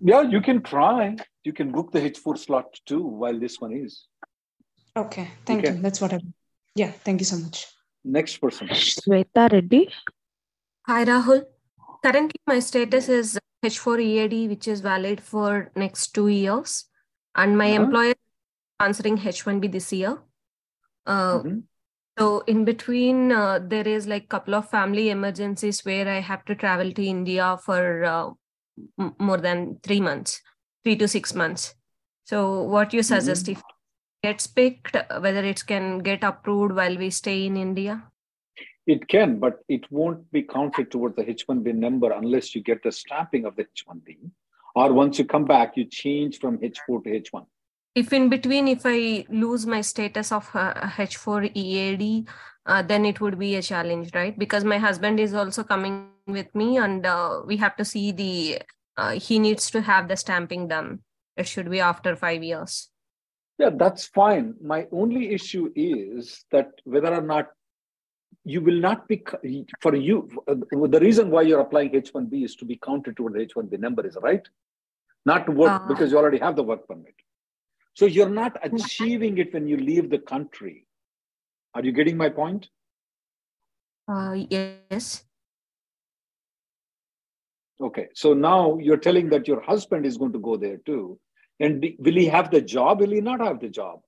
Yeah, 0.00 0.22
you 0.22 0.40
can 0.40 0.62
try. 0.62 1.16
You 1.44 1.52
can 1.52 1.72
book 1.72 1.92
the 1.92 2.00
H4 2.00 2.38
slot 2.38 2.78
too 2.86 3.02
while 3.02 3.38
this 3.38 3.60
one 3.60 3.72
is. 3.72 4.06
Okay, 4.96 5.28
thank 5.46 5.64
Okay. 5.64 5.74
you. 5.74 5.82
That's 5.82 6.00
what 6.00 6.12
I. 6.12 6.20
Yeah, 6.74 6.90
thank 6.90 7.20
you 7.20 7.24
so 7.24 7.38
much. 7.38 7.66
Next 8.04 8.36
person. 8.38 8.68
Shweta 8.68 9.50
Reddy. 9.52 9.88
Hi, 10.86 11.04
Rahul. 11.04 11.44
Currently, 12.04 12.40
my 12.46 12.58
status 12.58 13.08
is 13.08 13.38
H4 13.64 14.00
EAD, 14.02 14.48
which 14.50 14.66
is 14.68 14.80
valid 14.80 15.20
for 15.20 15.70
next 15.76 16.08
two 16.08 16.26
years, 16.28 16.86
and 17.34 17.56
my 17.58 17.70
Uh-huh. 17.72 17.82
employer 17.82 18.10
is 18.10 18.16
answering 18.80 19.18
H1B 19.18 19.68
this 19.68 19.92
year. 19.92 20.18
Uh, 21.06 21.42
Mhm. 21.42 21.62
So 22.18 22.40
in 22.40 22.66
between, 22.66 23.32
uh, 23.32 23.58
there 23.58 23.88
is 23.88 24.06
like 24.06 24.28
couple 24.28 24.54
of 24.54 24.68
family 24.68 25.08
emergencies 25.08 25.82
where 25.84 26.06
I 26.06 26.20
have 26.20 26.44
to 26.44 26.54
travel 26.54 26.92
to 26.92 27.02
India 27.02 27.56
for 27.64 28.04
uh, 28.04 28.30
m- 28.98 29.14
more 29.18 29.38
than 29.38 29.78
three 29.82 30.00
months, 30.00 30.42
three 30.84 30.96
to 30.96 31.08
six 31.08 31.34
months. 31.34 31.74
So 32.24 32.64
what 32.64 32.92
you 32.92 33.02
suggest 33.02 33.48
if 33.48 33.58
it 33.58 33.64
gets 34.22 34.46
picked, 34.46 34.94
whether 35.20 35.42
it 35.42 35.64
can 35.66 36.00
get 36.00 36.22
approved 36.22 36.74
while 36.74 36.98
we 36.98 37.08
stay 37.08 37.46
in 37.46 37.56
India? 37.56 38.10
It 38.86 39.08
can, 39.08 39.38
but 39.38 39.60
it 39.68 39.90
won't 39.90 40.30
be 40.30 40.42
counted 40.42 40.90
towards 40.90 41.16
the 41.16 41.24
H1B 41.24 41.72
number 41.72 42.12
unless 42.12 42.54
you 42.54 42.62
get 42.62 42.82
the 42.82 42.92
stamping 42.92 43.46
of 43.46 43.56
the 43.56 43.64
H1B. 43.64 44.18
Or 44.74 44.92
once 44.92 45.18
you 45.18 45.24
come 45.24 45.44
back, 45.44 45.76
you 45.76 45.84
change 45.84 46.38
from 46.38 46.58
H4 46.58 47.04
to 47.04 47.10
H1. 47.20 47.46
if 47.94 48.12
in 48.16 48.28
between 48.32 48.68
if 48.68 48.84
i 48.90 49.24
lose 49.28 49.66
my 49.66 49.80
status 49.86 50.32
of 50.32 50.46
uh, 50.54 50.72
h4 50.96 51.50
ead 51.62 52.26
uh, 52.66 52.82
then 52.90 53.04
it 53.04 53.20
would 53.20 53.38
be 53.38 53.54
a 53.56 53.62
challenge 53.62 54.08
right 54.14 54.38
because 54.38 54.64
my 54.64 54.78
husband 54.78 55.20
is 55.20 55.34
also 55.34 55.62
coming 55.72 56.08
with 56.26 56.54
me 56.54 56.78
and 56.78 57.04
uh, 57.04 57.42
we 57.50 57.58
have 57.64 57.76
to 57.76 57.84
see 57.84 58.12
the 58.12 58.62
uh, 58.96 59.12
he 59.26 59.38
needs 59.38 59.70
to 59.70 59.82
have 59.90 60.08
the 60.08 60.16
stamping 60.16 60.68
done 60.68 61.00
it 61.36 61.46
should 61.46 61.70
be 61.70 61.80
after 61.80 62.16
5 62.16 62.42
years 62.52 62.88
Yeah, 63.58 63.70
that's 63.80 64.06
fine. 64.06 64.54
My 64.60 64.86
only 65.00 65.32
issue 65.34 65.70
is 65.76 66.44
that 66.50 66.68
whether 66.84 67.12
or 67.14 67.20
not 67.20 67.50
you 68.44 68.60
will 68.60 68.80
not 68.80 69.06
be, 69.08 69.22
for 69.80 69.94
you, 69.94 70.28
uh, 70.48 70.54
the 70.54 71.00
reason 71.00 71.30
why 71.30 71.42
you're 71.42 71.60
applying 71.60 71.90
H1B 71.90 72.44
is 72.44 72.56
to 72.56 72.64
be 72.64 72.76
counted 72.76 73.16
toward 73.16 73.34
the 73.34 73.46
H1B 73.46 73.78
number, 73.78 74.06
is 74.06 74.16
right? 74.20 74.46
Not 75.24 75.46
to 75.46 75.52
work 75.52 75.82
Uh, 75.82 75.86
because 75.86 76.10
you 76.10 76.18
already 76.18 76.38
have 76.38 76.56
the 76.56 76.62
work 76.62 76.86
permit. 76.88 77.14
So 77.94 78.06
you're 78.06 78.28
not 78.28 78.58
achieving 78.62 79.38
it 79.38 79.52
when 79.52 79.68
you 79.68 79.76
leave 79.76 80.10
the 80.10 80.18
country. 80.18 80.86
Are 81.74 81.84
you 81.84 81.92
getting 81.92 82.16
my 82.16 82.28
point? 82.28 82.68
uh, 84.08 84.34
yes 84.50 85.24
Okay, 87.80 88.08
so 88.14 88.32
now 88.32 88.78
you're 88.78 88.96
telling 88.96 89.28
that 89.30 89.48
your 89.48 89.60
husband 89.60 90.06
is 90.06 90.16
going 90.16 90.32
to 90.32 90.38
go 90.38 90.56
there 90.56 90.78
too, 90.78 91.18
And 91.60 91.84
will 91.98 92.14
he 92.14 92.26
have 92.26 92.50
the 92.50 92.60
job? 92.60 93.00
Will 93.00 93.10
he 93.10 93.20
not 93.20 93.40
have 93.40 93.60
the 93.60 93.68
job? 93.68 94.00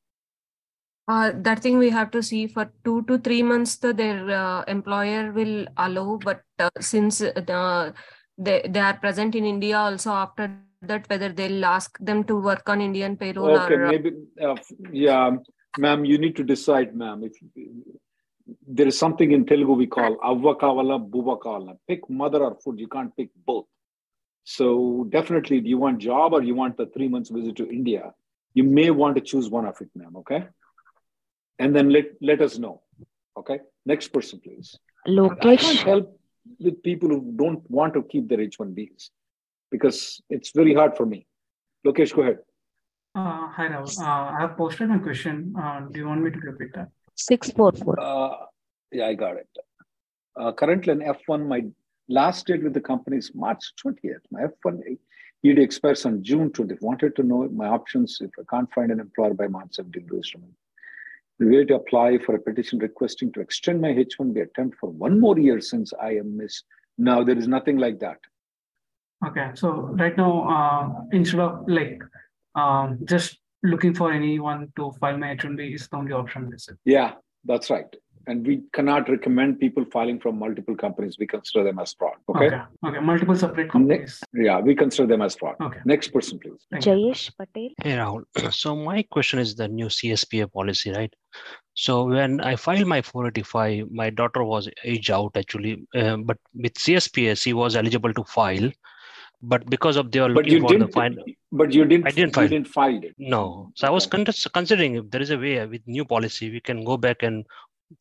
Uh, 1.07 1.33
that 1.35 1.61
thing 1.61 1.77
we 1.77 1.90
have 1.90 2.11
to 2.11 2.23
see 2.23 2.47
for 2.47 2.71
two 2.83 3.03
to 3.03 3.19
three 3.19 3.43
months. 3.43 3.77
The, 3.77 3.93
their 3.93 4.31
uh, 4.31 4.64
employer 4.67 5.33
will 5.33 5.67
allow, 5.77 6.19
but 6.25 6.43
uh, 6.59 6.71
since 6.81 7.21
uh, 7.21 7.93
they 8.38 8.62
they 8.69 8.81
are 8.81 8.95
present 8.95 9.35
in 9.35 9.45
India, 9.45 9.77
also 9.77 10.12
after 10.12 10.51
that, 10.81 11.09
whether 11.11 11.29
they'll 11.29 11.64
ask 11.64 11.99
them 12.01 12.25
to 12.25 12.40
work 12.40 12.69
on 12.69 12.81
Indian 12.81 13.19
payroll 13.19 13.51
okay, 13.51 13.75
or 13.75 13.87
uh, 13.87 13.90
maybe 13.90 14.12
uh, 14.43 14.57
yeah, 14.93 15.31
ma'am. 15.79 16.07
You 16.07 16.17
need 16.17 16.37
to 16.37 16.43
decide, 16.43 16.97
ma'am. 16.97 17.23
If 17.23 17.35
there 18.67 18.88
is 18.88 18.99
something 18.99 19.31
in 19.33 19.45
Telugu 19.45 19.75
we 19.75 19.87
call 19.87 20.17
avva 20.17 20.59
kavala, 20.59 20.99
buva 20.99 21.38
kavala. 21.38 21.77
Pick 21.87 22.09
mother 22.09 22.43
or 22.45 22.57
food. 22.64 22.81
You 22.81 22.88
can't 22.88 23.14
pick 23.14 23.29
both. 23.47 23.67
So 24.45 25.07
definitely, 25.11 25.61
do 25.61 25.69
you 25.69 25.79
want 25.79 25.99
job 25.99 26.33
or 26.33 26.43
you 26.43 26.55
want 26.55 26.79
the 26.79 26.87
three 26.87 27.09
months 27.09 27.29
visit 27.29 27.57
to 27.57 27.69
India? 27.69 28.14
You 28.55 28.64
may 28.64 28.90
want 28.90 29.17
to 29.17 29.21
choose 29.21 29.51
one 29.51 29.67
of 29.67 29.79
it, 29.83 29.88
ma'am. 29.95 30.17
Okay, 30.17 30.47
and 31.59 31.75
then 31.75 31.90
let 31.90 32.07
let 32.21 32.40
us 32.40 32.59
know. 32.59 32.83
Okay, 33.37 33.61
next 33.87 34.09
person, 34.09 34.40
please. 34.40 34.79
Lokesh. 35.07 35.45
I 35.45 35.57
can't 35.57 35.79
help 35.81 36.21
with 36.61 36.83
people 36.83 37.09
who 37.09 37.33
don't 37.37 37.69
want 37.71 37.95
to 37.95 38.03
keep 38.03 38.29
their 38.29 38.38
H1Bs 38.38 39.11
because 39.71 40.21
it's 40.31 40.51
very 40.53 40.75
hard 40.75 40.97
for 40.97 41.07
me. 41.07 41.27
Lokesh, 41.87 42.14
go 42.14 42.23
ahead. 42.23 42.38
Uh, 43.14 43.49
hi, 43.49 43.69
Rahul. 43.69 44.01
Uh, 44.01 44.37
I 44.37 44.40
have 44.40 44.57
posted 44.57 44.88
my 44.88 44.99
question. 44.99 45.55
Uh, 45.59 45.81
do 45.90 46.01
you 46.01 46.07
want 46.07 46.23
me 46.23 46.31
to 46.31 46.38
repeat 46.38 46.75
that? 46.75 46.88
644. 47.17 48.01
Uh, 48.01 48.47
yeah, 48.90 49.07
I 49.07 49.14
got 49.14 49.37
it. 49.37 49.49
Uh, 50.37 50.53
currently, 50.53 50.93
in 50.93 51.01
F1, 51.01 51.47
my 51.47 51.64
last 52.09 52.47
date 52.47 52.62
with 52.62 52.75
the 52.75 52.81
company 52.81 53.19
is 53.19 53.31
March 53.35 53.73
20th. 53.85 54.25
My 54.33 54.43
F1 54.43 54.99
ED 55.45 55.59
expires 55.59 56.05
on 56.07 56.25
June 56.25 56.51
20th. 56.51 56.83
Wanted 56.83 57.14
to 57.17 57.23
know 57.23 57.49
my 57.51 57.69
options 57.69 58.19
if 58.21 58.31
I 58.38 58.43
can't 58.51 58.73
find 58.73 58.90
an 58.90 58.99
employer 58.99 59.35
by 59.35 59.47
March 59.47 59.77
17th. 59.79 60.11
To. 61.40 61.51
Way 61.51 61.64
to 61.64 61.75
apply 61.75 62.18
for 62.18 62.35
a 62.37 62.40
petition 62.40 62.79
requesting 62.79 63.33
to 63.33 63.40
extend 63.40 63.81
my 63.81 63.88
H1B 63.88 64.40
attempt 64.42 64.79
for 64.79 64.90
one 64.90 65.18
more 65.18 65.38
year 65.38 65.61
since 65.61 65.92
I 66.01 66.11
am 66.12 66.37
missed. 66.37 66.64
Now, 66.97 67.25
there 67.25 67.37
is 67.37 67.49
nothing 67.49 67.79
like 67.79 67.99
that. 68.01 68.18
Okay, 69.27 69.51
so 69.55 69.70
right 69.99 70.16
now, 70.16 70.49
uh, 70.49 71.05
instead 71.12 71.40
of 71.40 71.64
like 71.66 72.01
um, 72.55 72.99
just 73.05 73.38
looking 73.62 73.94
for 73.94 74.12
anyone 74.12 74.73
to 74.77 74.92
file 75.01 75.16
my 75.16 75.35
H1B 75.35 75.75
is 75.75 75.88
the 75.88 75.97
only 75.97 76.12
option. 76.12 76.53
Is 76.55 76.68
it? 76.68 76.77
Yeah, 76.85 77.12
that's 77.44 77.70
right. 77.70 77.87
And 78.26 78.46
we 78.46 78.62
cannot 78.72 79.08
recommend 79.08 79.60
people 79.60 79.84
filing 79.92 80.18
from 80.20 80.38
multiple 80.38 80.76
companies. 80.76 81.16
We 81.18 81.26
consider 81.26 81.64
them 81.64 81.78
as 81.78 81.94
fraud. 81.94 82.14
Okay. 82.28 82.46
Okay. 82.46 82.60
Okay. 82.87 83.00
Multiple 83.00 83.37
separate 83.37 83.64
Ne- 83.66 83.70
companies. 83.70 84.22
yeah, 84.34 84.60
we 84.60 84.74
consider 84.74 85.06
them 85.06 85.22
as 85.22 85.34
fraud. 85.37 85.56
Okay. 85.60 85.80
Next 85.84 86.08
person, 86.08 86.38
please. 86.38 86.66
Jayesh 86.74 87.30
Patel. 87.37 87.70
Hey 87.82 87.96
Rahul. 87.96 88.24
So 88.52 88.74
my 88.76 89.02
question 89.02 89.38
is 89.38 89.54
the 89.54 89.68
new 89.68 89.87
CSPA 89.87 90.52
policy, 90.52 90.90
right? 90.92 91.12
So 91.74 92.04
when 92.04 92.40
I 92.40 92.54
filed 92.56 92.87
my 92.87 93.02
485, 93.02 93.90
my 93.90 94.10
daughter 94.10 94.44
was 94.44 94.68
age 94.84 95.10
out 95.10 95.37
actually, 95.37 95.87
uh, 95.94 96.16
but 96.18 96.38
with 96.54 96.74
CSPA 96.74 97.40
she 97.40 97.52
was 97.52 97.74
eligible 97.76 98.14
to 98.14 98.24
file, 98.24 98.70
but 99.42 99.68
because 99.68 99.96
of 99.96 100.12
they 100.12 100.20
are 100.20 100.28
But 100.32 100.46
looking 100.46 100.52
you 100.52 100.60
for 100.60 100.72
the 100.78 100.87
didn't. 100.87 101.37
But 101.50 101.72
you 101.72 101.84
didn't. 101.84 102.06
I 102.06 102.10
didn't 102.12 102.37
You 102.37 102.48
didn't 102.48 102.68
file 102.68 103.00
it. 103.02 103.14
No, 103.18 103.72
so 103.74 103.87
I 103.88 103.90
was 103.90 104.06
con- 104.06 104.24
considering 104.52 104.94
if 104.96 105.10
there 105.10 105.20
is 105.20 105.30
a 105.30 105.38
way 105.38 105.64
with 105.66 105.82
new 105.87 106.04
policy 106.04 106.50
we 106.50 106.60
can 106.60 106.84
go 106.84 106.96
back 106.96 107.22
and 107.22 107.44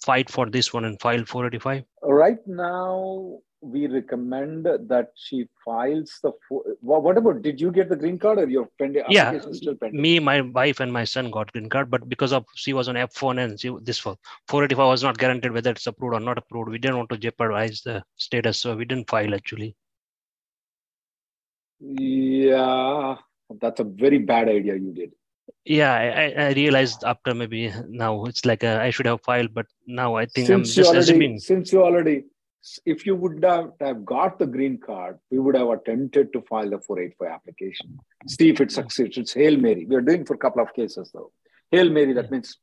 fight 0.01 0.29
for 0.29 0.49
this 0.49 0.73
one 0.73 0.85
and 0.85 0.99
file 0.99 1.23
485. 1.25 1.83
Right 2.01 2.45
now, 2.47 3.39
we 3.61 3.87
recommend 3.87 4.65
that 4.65 5.11
she 5.15 5.47
files 5.63 6.19
the. 6.21 6.31
fo- 6.47 6.63
wha- 6.81 6.99
What 6.99 7.17
about? 7.17 7.41
Did 7.41 7.61
you 7.61 7.71
get 7.71 7.89
the 7.89 7.95
green 7.95 8.19
card 8.19 8.39
or 8.39 8.47
your 8.49 8.67
pending 8.77 9.03
Yeah, 9.09 9.39
still 9.39 9.75
pending? 9.75 10.01
me, 10.01 10.19
my 10.19 10.41
wife, 10.41 10.79
and 10.81 10.91
my 10.91 11.03
son 11.05 11.31
got 11.31 11.51
green 11.53 11.69
card, 11.69 11.89
but 11.89 12.07
because 12.09 12.33
of 12.33 12.45
she 12.55 12.73
was 12.73 12.89
on 12.89 12.95
F1 12.95 13.41
and 13.43 13.59
she, 13.59 13.75
this 13.81 13.99
for 13.99 14.17
485 14.47 14.87
was 14.87 15.03
not 15.03 15.17
guaranteed 15.17 15.51
whether 15.53 15.71
it's 15.71 15.87
approved 15.87 16.15
or 16.15 16.19
not 16.19 16.37
approved. 16.37 16.69
We 16.69 16.77
didn't 16.77 16.97
want 16.97 17.09
to 17.11 17.17
jeopardize 17.17 17.81
the 17.81 18.03
status, 18.17 18.59
so 18.59 18.75
we 18.75 18.85
didn't 18.85 19.09
file 19.09 19.33
actually. 19.33 19.75
Yeah, 21.79 23.15
that's 23.61 23.79
a 23.79 23.83
very 23.83 24.19
bad 24.19 24.49
idea 24.49 24.75
you 24.75 24.93
did. 24.93 25.13
Yeah, 25.65 25.93
I, 25.93 26.33
I- 26.47 26.53
realized 26.53 27.03
after 27.05 27.33
maybe 27.33 27.71
now 27.87 28.25
it's 28.25 28.43
like 28.45 28.63
uh, 28.63 28.79
I 28.81 28.89
should 28.89 29.05
have 29.05 29.21
filed, 29.21 29.53
but 29.53 29.65
now 29.87 30.15
I 30.15 30.25
think 30.25 30.49
I'm 30.49 30.65
Since 30.65 30.77
you 30.77 30.83
just 30.83 30.89
already, 30.93 31.09
assuming. 31.11 31.39
since 31.39 31.71
you 31.71 31.81
already, 31.83 32.23
if 32.85 33.05
you 33.05 33.15
would 33.15 33.43
have, 33.45 33.71
have 33.79 34.03
got 34.03 34.39
the 34.39 34.45
green 34.45 34.77
card, 34.77 35.19
we 35.31 35.39
would 35.39 35.55
have 35.55 35.69
attempted 35.69 36.33
to 36.33 36.41
file 36.41 36.69
the 36.69 36.79
485 36.79 37.31
application. 37.31 37.97
See 38.27 38.49
if 38.49 38.59
it 38.59 38.71
succeeds. 38.71 39.17
It's 39.17 39.33
Hail 39.33 39.57
Mary. 39.57 39.85
We 39.85 39.95
are 39.95 40.01
doing 40.01 40.25
for 40.25 40.33
a 40.33 40.37
couple 40.37 40.61
of 40.61 40.73
cases 40.73 41.11
though. 41.13 41.31
Hail 41.71 41.89
Mary, 41.89 42.11
that 42.13 42.29
means 42.29 42.57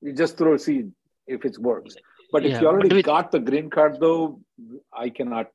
you 0.00 0.12
just 0.14 0.38
throw 0.38 0.54
a 0.54 0.58
seed 0.58 0.90
if 1.26 1.44
it 1.44 1.58
works. 1.58 1.94
But 2.32 2.44
if 2.46 2.52
Yeah, 2.52 2.60
you 2.62 2.68
already 2.68 2.94
with- 2.96 3.04
got 3.04 3.32
the 3.32 3.38
green 3.38 3.68
card 3.68 3.98
though, 4.00 4.40
I 4.94 5.10
cannot 5.10 5.48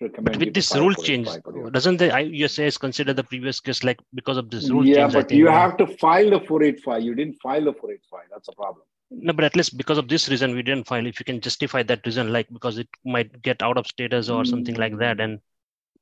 recommend 0.00 0.38
But 0.38 0.46
with 0.46 0.54
this 0.54 0.74
rule 0.74 0.94
change, 0.94 1.28
doesn't 1.72 1.98
the 1.98 2.14
I- 2.14 2.24
USCIS 2.24 2.78
consider 2.78 3.12
the 3.12 3.24
previous 3.24 3.60
case 3.60 3.84
like 3.84 4.00
because 4.14 4.36
of 4.36 4.50
this 4.50 4.70
rule 4.70 4.84
Yeah, 4.84 5.02
change? 5.02 5.14
I 5.14 5.20
but 5.22 5.30
you 5.30 5.48
have 5.48 5.76
to 5.78 5.86
file 5.86 6.30
the 6.30 6.40
485. 6.40 7.02
You 7.02 7.14
didn't 7.14 7.36
file 7.42 7.64
the 7.64 7.72
485. 7.72 8.20
That's 8.30 8.48
a 8.48 8.52
problem. 8.52 8.84
No, 9.10 9.32
but 9.32 9.44
at 9.44 9.56
least 9.56 9.76
because 9.76 9.98
of 9.98 10.08
this 10.08 10.28
reason, 10.28 10.54
we 10.54 10.62
didn't 10.62 10.86
file. 10.86 11.04
If 11.06 11.18
you 11.18 11.24
can 11.24 11.40
justify 11.40 11.82
that 11.84 12.06
reason, 12.06 12.32
like 12.32 12.48
because 12.52 12.78
it 12.78 12.88
might 13.04 13.42
get 13.42 13.62
out 13.62 13.76
of 13.76 13.86
status 13.86 14.28
or 14.28 14.44
something 14.44 14.76
like 14.76 14.98
that, 14.98 15.20
and 15.20 15.40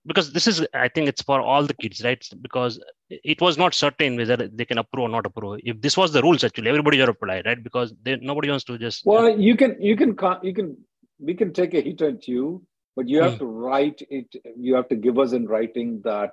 because 0.06 0.32
this 0.32 0.46
is, 0.46 0.66
I 0.74 0.88
think 0.88 1.08
it's 1.08 1.22
for 1.22 1.40
all 1.40 1.64
the 1.64 1.74
kids, 1.74 2.02
right? 2.04 2.22
Because 2.42 2.80
it 3.10 3.40
was 3.40 3.58
not 3.58 3.74
certain 3.74 4.16
whether 4.16 4.36
they 4.36 4.64
can 4.64 4.78
approve 4.78 5.04
or 5.04 5.08
not 5.08 5.26
approve. 5.26 5.60
If 5.64 5.80
this 5.80 5.96
was 5.96 6.12
the 6.12 6.22
rules, 6.22 6.44
actually, 6.44 6.68
everybody 6.68 6.98
would 6.98 7.08
apply, 7.08 7.42
right? 7.44 7.62
Because 7.62 7.94
they, 8.02 8.16
nobody 8.16 8.50
wants 8.50 8.64
to 8.64 8.78
just. 8.78 9.04
Well, 9.04 9.38
you 9.38 9.56
can, 9.56 9.80
you 9.80 9.96
can, 9.96 10.16
you 10.42 10.54
can, 10.54 10.76
we 11.18 11.34
can 11.34 11.52
take 11.52 11.74
a 11.74 11.80
hit 11.80 12.00
at 12.02 12.28
you, 12.28 12.62
but 12.98 13.08
you 13.08 13.18
have 13.22 13.34
Hmm. 13.34 13.38
to 13.44 13.46
write 13.64 14.00
it. 14.20 14.26
You 14.66 14.74
have 14.74 14.88
to 14.92 14.96
give 15.06 15.18
us 15.24 15.32
in 15.38 15.46
writing 15.54 15.90
that 16.04 16.32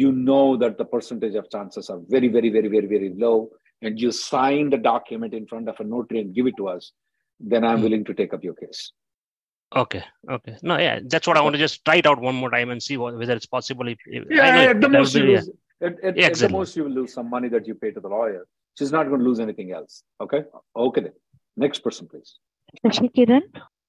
you 0.00 0.08
know 0.12 0.44
that 0.62 0.76
the 0.80 0.84
percentage 0.94 1.34
of 1.40 1.50
chances 1.54 1.88
are 1.92 2.00
very, 2.14 2.28
very, 2.36 2.50
very, 2.56 2.68
very, 2.76 2.88
very 2.94 3.10
low, 3.24 3.36
and 3.80 3.98
you 4.02 4.10
sign 4.12 4.68
the 4.74 4.80
document 4.88 5.32
in 5.38 5.46
front 5.52 5.66
of 5.72 5.80
a 5.84 5.84
notary 5.94 6.20
and 6.22 6.34
give 6.38 6.46
it 6.50 6.56
to 6.58 6.68
us. 6.74 6.92
Then 7.52 7.64
I'm 7.68 7.78
Hmm. 7.78 7.84
willing 7.86 8.04
to 8.10 8.14
take 8.20 8.34
up 8.38 8.44
your 8.48 8.54
case. 8.62 8.82
Okay, 9.84 10.02
okay. 10.36 10.56
No, 10.72 10.76
yeah, 10.78 11.00
that's 11.14 11.26
what 11.30 11.38
I 11.38 11.42
want 11.46 11.54
to 11.56 11.62
just 11.66 11.80
try 11.86 11.96
it 12.02 12.06
out 12.10 12.20
one 12.28 12.34
more 12.42 12.50
time 12.50 12.70
and 12.74 12.82
see 12.88 12.96
what, 13.04 13.16
whether 13.22 13.34
it's 13.40 13.50
possible. 13.56 13.88
If, 13.94 13.98
if 14.18 14.28
I 14.30 14.34
Yeah, 14.34 14.52
know 14.58 14.70
at 14.74 14.80
the 14.84 14.88
most 14.98 15.14
you 15.14 15.24
be- 15.24 15.32
yeah. 15.32 15.42
At, 15.88 15.98
at, 16.04 16.16
Yeah, 16.20 16.26
at 16.28 16.38
the 16.44 16.48
most 16.58 16.76
you 16.76 16.84
will 16.84 16.96
lose 17.00 17.12
some 17.18 17.28
money 17.34 17.48
that 17.56 17.66
you 17.72 17.74
pay 17.82 17.90
to 17.96 18.00
the 18.06 18.08
lawyer. 18.08 18.46
She's 18.78 18.92
not 18.98 19.08
going 19.08 19.20
to 19.24 19.26
lose 19.30 19.40
anything 19.40 19.72
else. 19.80 20.02
Okay. 20.20 20.40
Okay 20.86 21.02
then. 21.08 21.12
Next 21.66 21.80
person, 21.88 22.08
please. 22.14 22.30
Shashi 22.84 23.10
Kiran. 23.18 23.42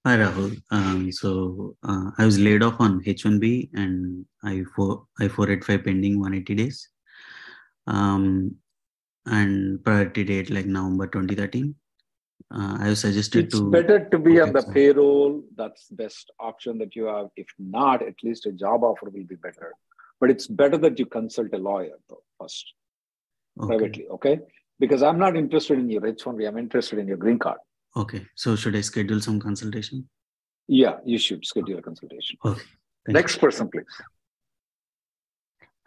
Hi 0.06 0.16
Rahul. 0.16 0.62
Um, 0.72 1.12
so 1.12 1.76
uh, 1.84 2.12
I 2.18 2.24
was 2.26 2.40
laid 2.40 2.64
off 2.64 2.76
on 2.80 3.04
H1B 3.04 3.72
and 3.74 4.26
I 4.44 4.64
four 4.74 5.06
I 5.20 5.28
four 5.28 5.50
eight 5.52 5.64
five 5.66 5.84
pending 5.84 6.20
180 6.20 6.56
days. 6.56 6.88
Um, 7.86 8.56
and 9.26 9.84
priority 9.84 10.24
date 10.24 10.50
like 10.50 10.68
November 10.68 11.06
2013. 11.08 11.76
Uh, 12.52 12.78
I 12.80 12.90
was 12.90 13.02
suggested 13.02 13.46
It's 13.48 13.60
to 13.60 13.70
better 13.70 14.06
to 14.10 14.18
be 14.18 14.40
on 14.40 14.54
the 14.54 14.62
sir. 14.62 14.72
payroll. 14.72 15.44
That's 15.58 15.90
best 15.90 16.32
option 16.40 16.78
that 16.78 16.96
you 16.96 17.06
have. 17.06 17.28
If 17.36 17.48
not, 17.60 18.02
at 18.02 18.16
least 18.24 18.46
a 18.46 18.54
job 18.54 18.84
offer 18.86 19.10
will 19.10 19.26
be 19.26 19.36
better. 19.36 19.74
But 20.22 20.30
it's 20.32 20.48
better 20.48 20.78
that 20.78 20.98
you 20.98 21.06
consult 21.08 21.50
a 21.54 21.58
lawyer 21.58 21.98
though, 22.10 22.24
first, 22.40 22.74
Okay. 23.62 23.68
privately, 23.78 24.08
okay? 24.12 24.40
Because 24.80 25.04
I'm 25.04 25.20
not 25.20 25.36
interested 25.36 25.78
in 25.78 25.90
your 25.90 26.02
H1B, 26.02 26.48
I'm 26.48 26.58
interested 26.58 27.00
in 27.00 27.08
your 27.08 27.18
green 27.18 27.38
card. 27.38 27.58
Okay. 27.96 28.26
So 28.36 28.56
should 28.56 28.76
I 28.76 28.82
schedule 28.82 29.22
some 29.22 29.40
consultation? 29.40 30.08
Yeah, 30.68 30.98
you 31.06 31.18
should 31.18 31.46
schedule 31.46 31.80
a 31.80 31.82
consultation. 31.82 32.38
Okay. 32.46 32.62
Thank 33.06 33.16
Next 33.16 33.38
person, 33.38 33.70
please. 33.70 33.86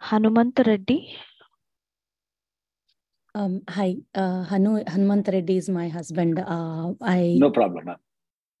Hanumant 0.01 0.59
Reddy. 0.65 1.15
Um, 3.35 3.61
hi, 3.67 3.95
uh, 4.13 4.43
Hanu 4.43 4.83
Hanumant 4.83 5.27
Reddy 5.31 5.57
is 5.57 5.69
my 5.69 5.87
husband. 5.87 6.37
Uh, 6.39 6.93
I 7.01 7.35
No 7.39 7.49
problem, 7.49 7.85
ma'am. 7.85 7.97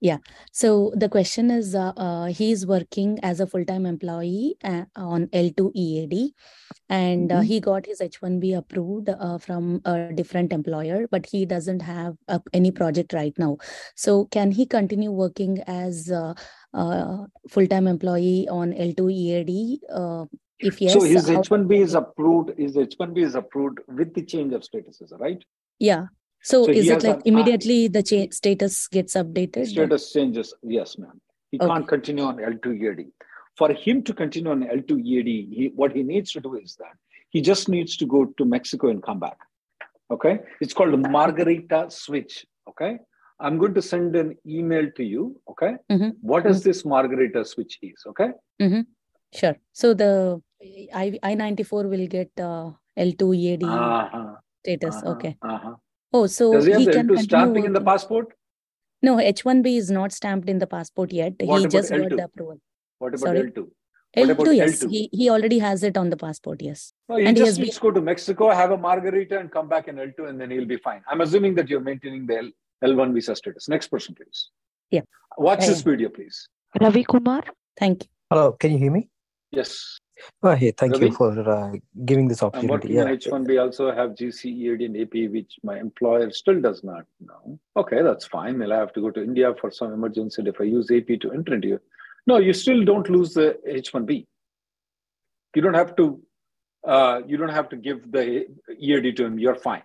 Yeah. 0.03 0.17
So 0.51 0.91
the 1.03 1.07
question 1.07 1.49
is, 1.49 1.73
uh, 1.75 1.93
uh, 1.95 2.25
he's 2.39 2.65
working 2.67 3.19
as 3.23 3.39
a 3.39 3.47
full-time 3.47 3.85
employee 3.85 4.55
uh, 4.63 4.83
on 4.95 5.27
L2 5.27 5.71
EAD, 5.73 6.33
and 6.89 7.31
uh, 7.31 7.39
Mhm. 7.41 7.45
he 7.51 7.59
got 7.67 7.85
his 7.91 8.01
H1B 8.01 8.51
approved 8.57 9.09
uh, 9.09 9.37
from 9.45 9.81
a 9.85 10.11
different 10.21 10.51
employer, 10.59 11.07
but 11.15 11.25
he 11.35 11.45
doesn't 11.45 11.81
have 11.81 12.17
uh, 12.27 12.39
any 12.61 12.71
project 12.81 13.13
right 13.13 13.37
now. 13.45 13.57
So 13.95 14.25
can 14.37 14.51
he 14.51 14.65
continue 14.65 15.11
working 15.11 15.59
as 15.67 16.09
a, 16.09 16.35
uh 16.73 17.25
full-time 17.55 17.87
employee 17.87 18.47
on 18.49 18.73
L2 18.73 19.09
EAD? 19.09 19.79
If 20.59 20.81
yes, 20.81 20.93
So 20.93 21.01
his 21.03 21.29
H1B 21.29 21.79
is 21.87 21.93
approved, 21.93 22.57
his 22.57 22.75
H1B 22.75 23.23
is 23.29 23.35
approved 23.35 23.79
with 23.87 24.13
the 24.13 24.23
change 24.23 24.53
of 24.53 24.61
statuses, 24.69 25.17
right? 25.19 25.43
Yeah. 25.79 26.07
So, 26.43 26.65
So 26.65 26.71
is 26.71 26.89
it 26.89 27.03
like 27.03 27.21
immediately 27.25 27.87
the 27.87 28.03
cha- 28.03 28.29
status 28.31 28.87
gets 28.89 29.13
updated? 29.15 29.67
Status 29.67 30.11
changes, 30.11 30.53
yes, 30.61 30.97
ma'am. 30.97 31.21
He 31.51 31.57
can't 31.59 31.87
continue 31.87 32.23
on 32.25 32.37
L2 32.37 32.73
EAD. 32.83 33.07
For 33.55 33.71
him 33.71 34.03
to 34.03 34.13
continue 34.13 34.51
on 34.51 34.63
L2 34.63 34.99
EAD, 35.05 35.31
he, 35.57 35.71
what 35.75 35.93
he 35.95 36.03
needs 36.03 36.31
to 36.33 36.41
do 36.41 36.55
is 36.55 36.75
that 36.83 36.95
He 37.35 37.41
just 37.41 37.67
needs 37.73 37.93
to 37.99 38.05
go 38.05 38.19
to 38.39 38.45
Mexico 38.45 38.89
and 38.93 39.01
come 39.01 39.19
back. 39.19 39.37
Okay. 40.15 40.33
It's 40.61 40.73
called 40.79 40.97
Margarita 41.15 41.79
switch. 41.89 42.33
Okay. 42.71 42.91
I'm 43.39 43.57
going 43.61 43.73
to 43.77 43.81
send 43.81 44.15
an 44.15 44.35
email 44.57 44.89
to 44.97 45.03
you. 45.13 45.23
Okay. 45.53 45.71
Mhm. 45.93 46.11
What 46.31 46.45
is 46.51 46.59
this 46.67 46.81
Margarita 46.91 47.41
switch 47.53 47.79
is? 47.81 48.03
Okay. 48.11 48.27
Mm-hmm. 48.61 48.81
Sure. 49.39 49.55
So 49.81 49.93
the 50.03 50.11
I 51.01 51.05
I 51.29 51.33
ninety 51.41 51.63
four 51.71 51.81
will 51.93 52.05
get 52.17 52.31
uh, 52.49 52.65
L 53.07 53.11
two 53.23 53.31
EAD 53.33 53.63
Uh-huh. 53.63 54.35
status. 54.59 54.95
Uh-huh. 55.01 55.11
Okay. 55.15 55.33
Uh-huh. 55.55 55.73
Oh, 56.13 56.27
so 56.27 56.53
Does 56.53 56.65
he 56.65 56.71
have 56.71 56.79
he 56.81 56.85
the 56.85 56.91
can 56.93 57.07
L2 57.09 57.19
stamping 57.23 57.65
in 57.65 57.73
the 57.73 57.81
passport? 57.81 58.33
No, 59.01 59.19
H 59.19 59.43
one 59.43 59.61
B 59.61 59.77
is 59.77 59.89
not 59.91 60.11
stamped 60.13 60.47
in 60.47 60.59
the 60.59 60.67
passport 60.67 61.11
yet. 61.11 61.33
What 61.39 61.61
he 61.61 61.67
just 61.67 61.89
got 61.89 61.99
L2? 61.99 62.17
the 62.17 62.23
approval. 62.25 62.59
What 62.99 63.09
about 63.09 63.19
Sorry. 63.19 63.51
L2? 63.51 63.67
What 64.15 64.37
L2, 64.37 64.55
yes, 64.55 64.83
L2? 64.83 64.91
he 64.91 65.09
he 65.11 65.29
already 65.31 65.57
has 65.59 65.81
it 65.83 65.97
on 65.97 66.11
the 66.11 66.15
passport. 66.17 66.61
Yes, 66.61 66.93
No, 67.09 67.15
he 67.17 67.25
and 67.25 67.35
he 67.35 67.41
just 67.43 67.57
has 67.57 67.59
needs 67.59 67.75
to 67.75 67.81
go 67.81 67.91
to 67.91 67.99
Mexico, 68.01 68.51
have 68.51 68.71
a 68.71 68.77
margarita, 68.77 69.39
and 69.39 69.51
come 69.51 69.67
back 69.67 69.87
in 69.87 69.95
L2, 69.95 70.29
and 70.29 70.39
then 70.39 70.51
he'll 70.51 70.65
be 70.65 70.77
fine. 70.77 71.01
I'm 71.09 71.21
assuming 71.21 71.55
that 71.55 71.67
you're 71.67 71.81
maintaining 71.81 72.27
the 72.27 72.37
L, 72.37 72.49
L1 72.91 73.13
visa 73.15 73.35
status. 73.35 73.67
Next 73.67 73.87
person, 73.87 74.13
please. 74.13 74.49
Yeah. 74.91 75.01
Watch 75.37 75.61
Yeah, 75.61 75.67
this 75.69 75.81
video, 75.81 76.09
please. 76.09 76.47
Ravi 76.79 77.03
Kumar. 77.03 77.43
Thank 77.77 78.03
you. 78.03 78.09
Hello, 78.29 78.51
can 78.51 78.71
you 78.71 78.77
hear 78.77 78.91
me? 78.91 79.09
Yes. 79.51 79.97
Oh, 80.41 80.55
hey, 80.55 80.71
thank 80.71 80.93
Ravi? 80.93 81.07
you 81.07 81.11
for 81.13 81.49
uh, 81.49 81.73
giving 82.05 82.27
this 82.27 82.41
I'm 82.43 82.47
opportunity. 82.47 82.99
on 82.99 83.07
Yeah. 83.07 83.15
H1B. 83.15 83.61
Also 83.61 83.91
have 83.91 84.11
GC, 84.11 84.45
EAD, 84.45 84.81
and 84.81 84.97
AP, 84.97 85.31
which 85.31 85.55
my 85.63 85.79
employer 85.79 86.31
still 86.31 86.61
does 86.61 86.83
not 86.83 87.05
know. 87.19 87.59
Okay, 87.75 88.01
that's 88.01 88.25
fine. 88.25 88.61
I'll 88.61 88.71
have 88.71 88.93
to 88.93 89.01
go 89.01 89.11
to 89.11 89.23
India 89.23 89.53
for 89.59 89.71
some 89.71 89.93
emergency 89.93 90.43
if 90.45 90.59
I 90.59 90.65
use 90.65 90.91
AP 90.91 91.19
to 91.21 91.31
enter 91.31 91.53
into. 91.55 91.79
No, 92.27 92.37
you 92.37 92.53
still 92.53 92.83
don't 92.85 93.09
lose 93.09 93.33
the 93.33 93.57
H1B. 93.67 94.25
You 95.55 95.61
don't 95.61 95.73
have 95.73 95.95
to. 95.97 96.21
Uh, 96.85 97.21
you 97.25 97.37
don't 97.37 97.49
have 97.49 97.69
to 97.69 97.77
give 97.77 98.11
the 98.11 98.45
EAD 98.79 99.15
to 99.17 99.25
him. 99.25 99.39
You're 99.39 99.55
fine. 99.55 99.83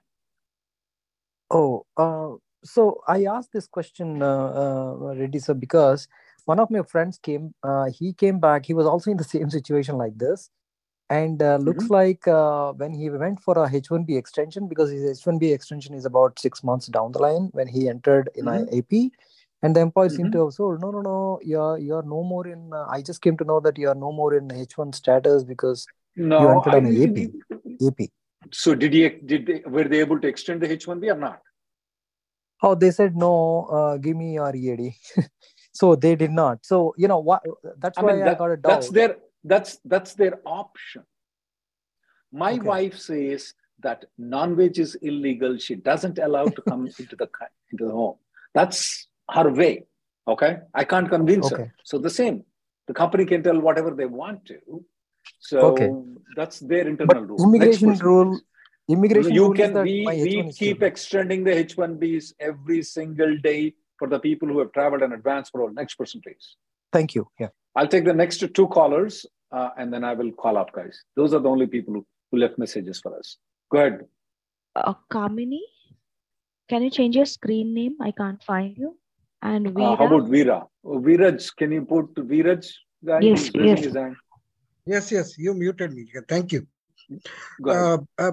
Oh, 1.50 1.86
uh, 1.96 2.32
so 2.64 3.00
I 3.06 3.24
asked 3.24 3.52
this 3.52 3.66
question, 3.66 4.22
uh, 4.22 4.96
uh, 4.98 5.14
Reddy 5.14 5.38
sir, 5.38 5.54
because 5.54 6.08
one 6.48 6.58
of 6.64 6.70
my 6.70 6.82
friends 6.82 7.18
came. 7.28 7.54
Uh, 7.62 7.86
he 7.98 8.12
came 8.12 8.40
back. 8.40 8.64
He 8.66 8.74
was 8.74 8.86
also 8.86 9.10
in 9.10 9.18
the 9.18 9.24
same 9.34 9.50
situation 9.50 9.96
like 10.02 10.16
this, 10.18 10.50
and 11.10 11.42
uh, 11.42 11.56
looks 11.68 11.84
Mhm. 11.84 11.96
like 11.98 12.28
uh, 12.34 12.72
when 12.82 12.94
he 13.00 13.10
went 13.10 13.40
for 13.48 13.54
a 13.64 13.68
H1B 13.68 14.16
extension, 14.22 14.68
because 14.68 14.90
his 14.90 15.04
H1B 15.10 15.52
extension 15.58 15.94
is 16.02 16.06
about 16.12 16.38
six 16.46 16.64
months 16.70 16.86
down 16.98 17.12
the 17.12 17.24
line 17.26 17.50
when 17.60 17.68
he 17.76 17.88
entered 17.94 18.30
in 18.34 18.46
Mhm. 18.46 18.62
a 18.62 18.78
AP, 18.78 19.10
and 19.62 19.76
the 19.76 19.80
employer 19.88 20.08
seemed 20.16 20.30
Mhm. 20.30 20.36
to 20.38 20.44
have 20.46 20.56
told, 20.56 20.80
no, 20.86 20.90
no, 20.96 21.02
no, 21.10 21.16
you're 21.52 21.78
you're 21.88 22.06
no 22.14 22.22
more 22.32 22.46
in. 22.54 22.64
Uh, 22.82 22.86
I 22.98 23.02
just 23.10 23.22
came 23.28 23.36
to 23.42 23.48
know 23.52 23.60
that 23.68 23.82
you 23.84 23.88
are 23.94 23.98
no 24.06 24.12
more 24.22 24.30
in 24.40 24.52
H1 24.62 24.94
status 25.02 25.44
because 25.52 25.86
you 26.16 26.24
No, 26.32 26.48
entered 26.54 26.78
on 26.80 26.86
AP. 27.02 27.28
AP. 27.88 28.08
So 28.62 28.74
did 28.86 28.92
he? 29.00 29.08
Did 29.34 29.46
they? 29.46 29.60
Were 29.76 29.84
they 29.92 30.00
able 30.06 30.20
to 30.26 30.28
extend 30.34 30.66
the 30.66 30.68
H1B 30.76 31.14
or 31.14 31.18
not? 31.26 31.42
Oh, 32.68 32.74
they 32.74 32.90
said 32.90 33.16
no. 33.16 33.32
Uh, 33.78 33.96
give 33.98 34.16
me 34.16 34.34
your 34.34 34.54
EAD. 34.54 34.94
so 35.78 35.94
they 35.94 36.14
did 36.16 36.32
not. 36.32 36.66
So 36.70 36.94
you 36.96 37.08
know 37.08 37.20
what? 37.20 37.42
That's 37.78 37.98
I 37.98 38.02
why 38.02 38.12
mean, 38.12 38.22
I 38.22 38.34
got 38.34 38.50
a 38.50 38.56
doubt. 38.56 38.72
that's 38.72 38.88
their 38.88 39.16
that's 39.44 39.78
that's 39.84 40.14
their 40.14 40.34
option. 40.44 41.04
My 42.32 42.52
Okay. 42.54 42.68
wife 42.70 42.98
says 42.98 43.54
that 43.86 44.04
non-veg 44.18 44.78
is 44.78 44.96
illegal. 44.96 45.56
She 45.58 45.76
doesn't 45.76 46.18
allow 46.18 46.46
to 46.48 46.62
come 46.62 46.86
into 46.98 47.16
the 47.16 47.28
into 47.72 47.84
the 47.86 47.92
home. 47.92 48.16
That's 48.54 49.08
her 49.30 49.50
way. 49.52 49.86
Okay, 50.26 50.58
I 50.74 50.84
can't 50.84 51.08
convince 51.08 51.48
her. 51.50 51.72
So 51.84 51.98
the 51.98 52.10
same. 52.10 52.44
The 52.88 52.94
company 52.94 53.24
can 53.24 53.42
tell 53.42 53.60
whatever 53.60 53.90
they 53.92 54.06
want 54.06 54.44
to. 54.46 54.58
So 55.40 55.64
Okay. 55.70 55.90
that's 56.34 56.58
their 56.60 56.88
internal 56.88 57.22
But 57.22 57.28
rule. 57.30 57.44
Immigration 57.44 57.98
rule, 57.98 58.40
immigration 58.88 59.34
you 59.34 59.44
rule 59.44 59.54
can 59.54 59.74
that 59.74 59.84
we, 59.84 60.00
we 60.06 60.26
H1 60.26 60.48
is 60.48 60.56
still 60.56 60.58
keep 60.58 60.82
extending 60.82 61.44
the 61.44 61.52
H1Bs 61.64 62.32
every 62.40 62.82
single 62.82 63.36
day 63.38 63.74
for 63.98 64.08
the 64.08 64.18
people 64.18 64.48
who 64.48 64.58
have 64.60 64.72
traveled 64.72 65.02
an 65.02 65.12
advance 65.12 65.50
parole. 65.50 65.70
Next 65.72 65.94
person, 65.94 66.20
please. 66.22 66.56
Thank 66.92 67.14
you. 67.14 67.28
Yeah. 67.38 67.48
I'll 67.76 67.88
take 67.88 68.04
the 68.04 68.14
next 68.14 68.42
two 68.54 68.66
callers 68.68 69.26
uh, 69.52 69.70
and 69.76 69.92
then 69.92 70.04
I 70.04 70.14
will 70.14 70.32
call 70.32 70.56
up, 70.56 70.72
guys. 70.72 71.02
Those 71.16 71.34
are 71.34 71.40
the 71.40 71.48
only 71.48 71.66
people 71.66 71.94
who, 71.94 72.06
who 72.30 72.38
left 72.38 72.58
messages 72.58 73.00
for 73.00 73.18
us. 73.18 73.36
Go 73.70 73.78
ahead. 73.78 74.06
Uh, 74.74 74.94
Kamini, 75.12 75.60
can 76.68 76.82
you 76.82 76.90
change 76.90 77.16
your 77.16 77.26
screen 77.26 77.74
name? 77.74 77.96
I 78.00 78.10
can't 78.10 78.42
find 78.42 78.76
you. 78.76 78.96
And 79.42 79.68
Uh, 79.76 79.96
how 79.96 80.06
about 80.06 80.28
Veera? 80.28 80.66
Oh, 80.84 80.98
Veeraj, 80.98 81.54
can 81.56 81.72
you 81.72 81.84
put 81.84 82.14
Veeraj? 82.14 82.66
Guy 83.04 83.20
Yes, 83.20 83.50
yes. 83.54 83.84
his 83.84 83.94
hand? 83.94 84.16
Yes, 84.84 85.12
yes, 85.12 85.38
you 85.38 85.54
muted 85.54 85.92
me. 85.92 86.10
Thank 86.28 86.52
you. 86.52 86.66
Go 87.62 87.70
ahead. 87.70 88.00
Uh, 88.18 88.22
uh, 88.22 88.32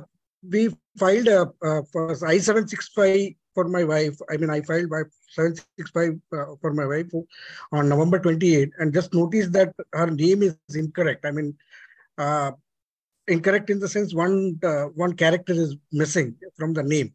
we 0.49 0.69
filed 0.97 1.27
a 1.27 1.41
uh, 1.63 1.81
for 1.91 2.11
I-765 2.25 3.35
for 3.55 3.65
my 3.75 3.83
wife. 3.83 4.17
I 4.31 4.37
mean, 4.37 4.49
I 4.51 4.61
filed 4.61 4.89
by 4.89 5.01
765 5.29 6.19
uh, 6.33 6.55
for 6.61 6.73
my 6.73 6.85
wife 6.85 7.11
on 7.71 7.89
November 7.89 8.19
28 8.19 8.71
and 8.79 8.93
just 8.93 9.13
noticed 9.13 9.51
that 9.53 9.73
her 9.93 10.11
name 10.11 10.43
is 10.43 10.55
incorrect. 10.75 11.25
I 11.25 11.31
mean, 11.31 11.55
uh, 12.17 12.51
incorrect 13.27 13.69
in 13.71 13.79
the 13.79 13.87
sense 13.87 14.13
one 14.13 14.59
uh, 14.63 14.85
one 15.03 15.13
character 15.13 15.53
is 15.53 15.75
missing 15.91 16.35
from 16.57 16.73
the 16.73 16.83
name. 16.83 17.13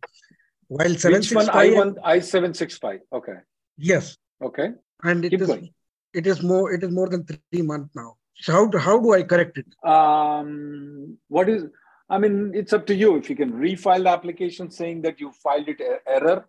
While 0.68 0.94
Which 0.94 1.04
one? 1.34 1.46
765 1.46 1.54
I1, 1.54 1.94
I765. 2.14 3.00
Okay. 3.12 3.38
yes, 3.76 4.16
Okay. 4.42 4.68
and 5.04 5.24
it 5.24 5.30
Keep 5.30 5.42
is 5.42 5.46
going. 5.48 5.70
it 6.14 6.26
is 6.26 6.42
more 6.42 6.72
it 6.72 6.82
is 6.82 6.90
more 6.90 7.08
than 7.08 7.24
three 7.24 7.62
months 7.62 7.90
now. 7.94 8.16
So 8.36 8.52
how 8.52 8.66
do, 8.66 8.78
how 8.78 8.98
do 8.98 9.12
I 9.12 9.22
correct 9.22 9.58
it? 9.58 9.66
Um, 9.88 11.18
what 11.28 11.48
is, 11.48 11.64
I 12.10 12.18
mean, 12.18 12.50
it's 12.54 12.72
up 12.72 12.86
to 12.86 12.94
you. 12.94 13.16
If 13.16 13.30
you 13.30 13.36
can 13.36 13.52
refile 13.52 14.02
the 14.02 14.10
application 14.10 14.70
saying 14.70 15.02
that 15.02 15.20
you 15.20 15.30
filed 15.30 15.68
it 15.68 15.80
e- 15.80 16.02
error, 16.06 16.44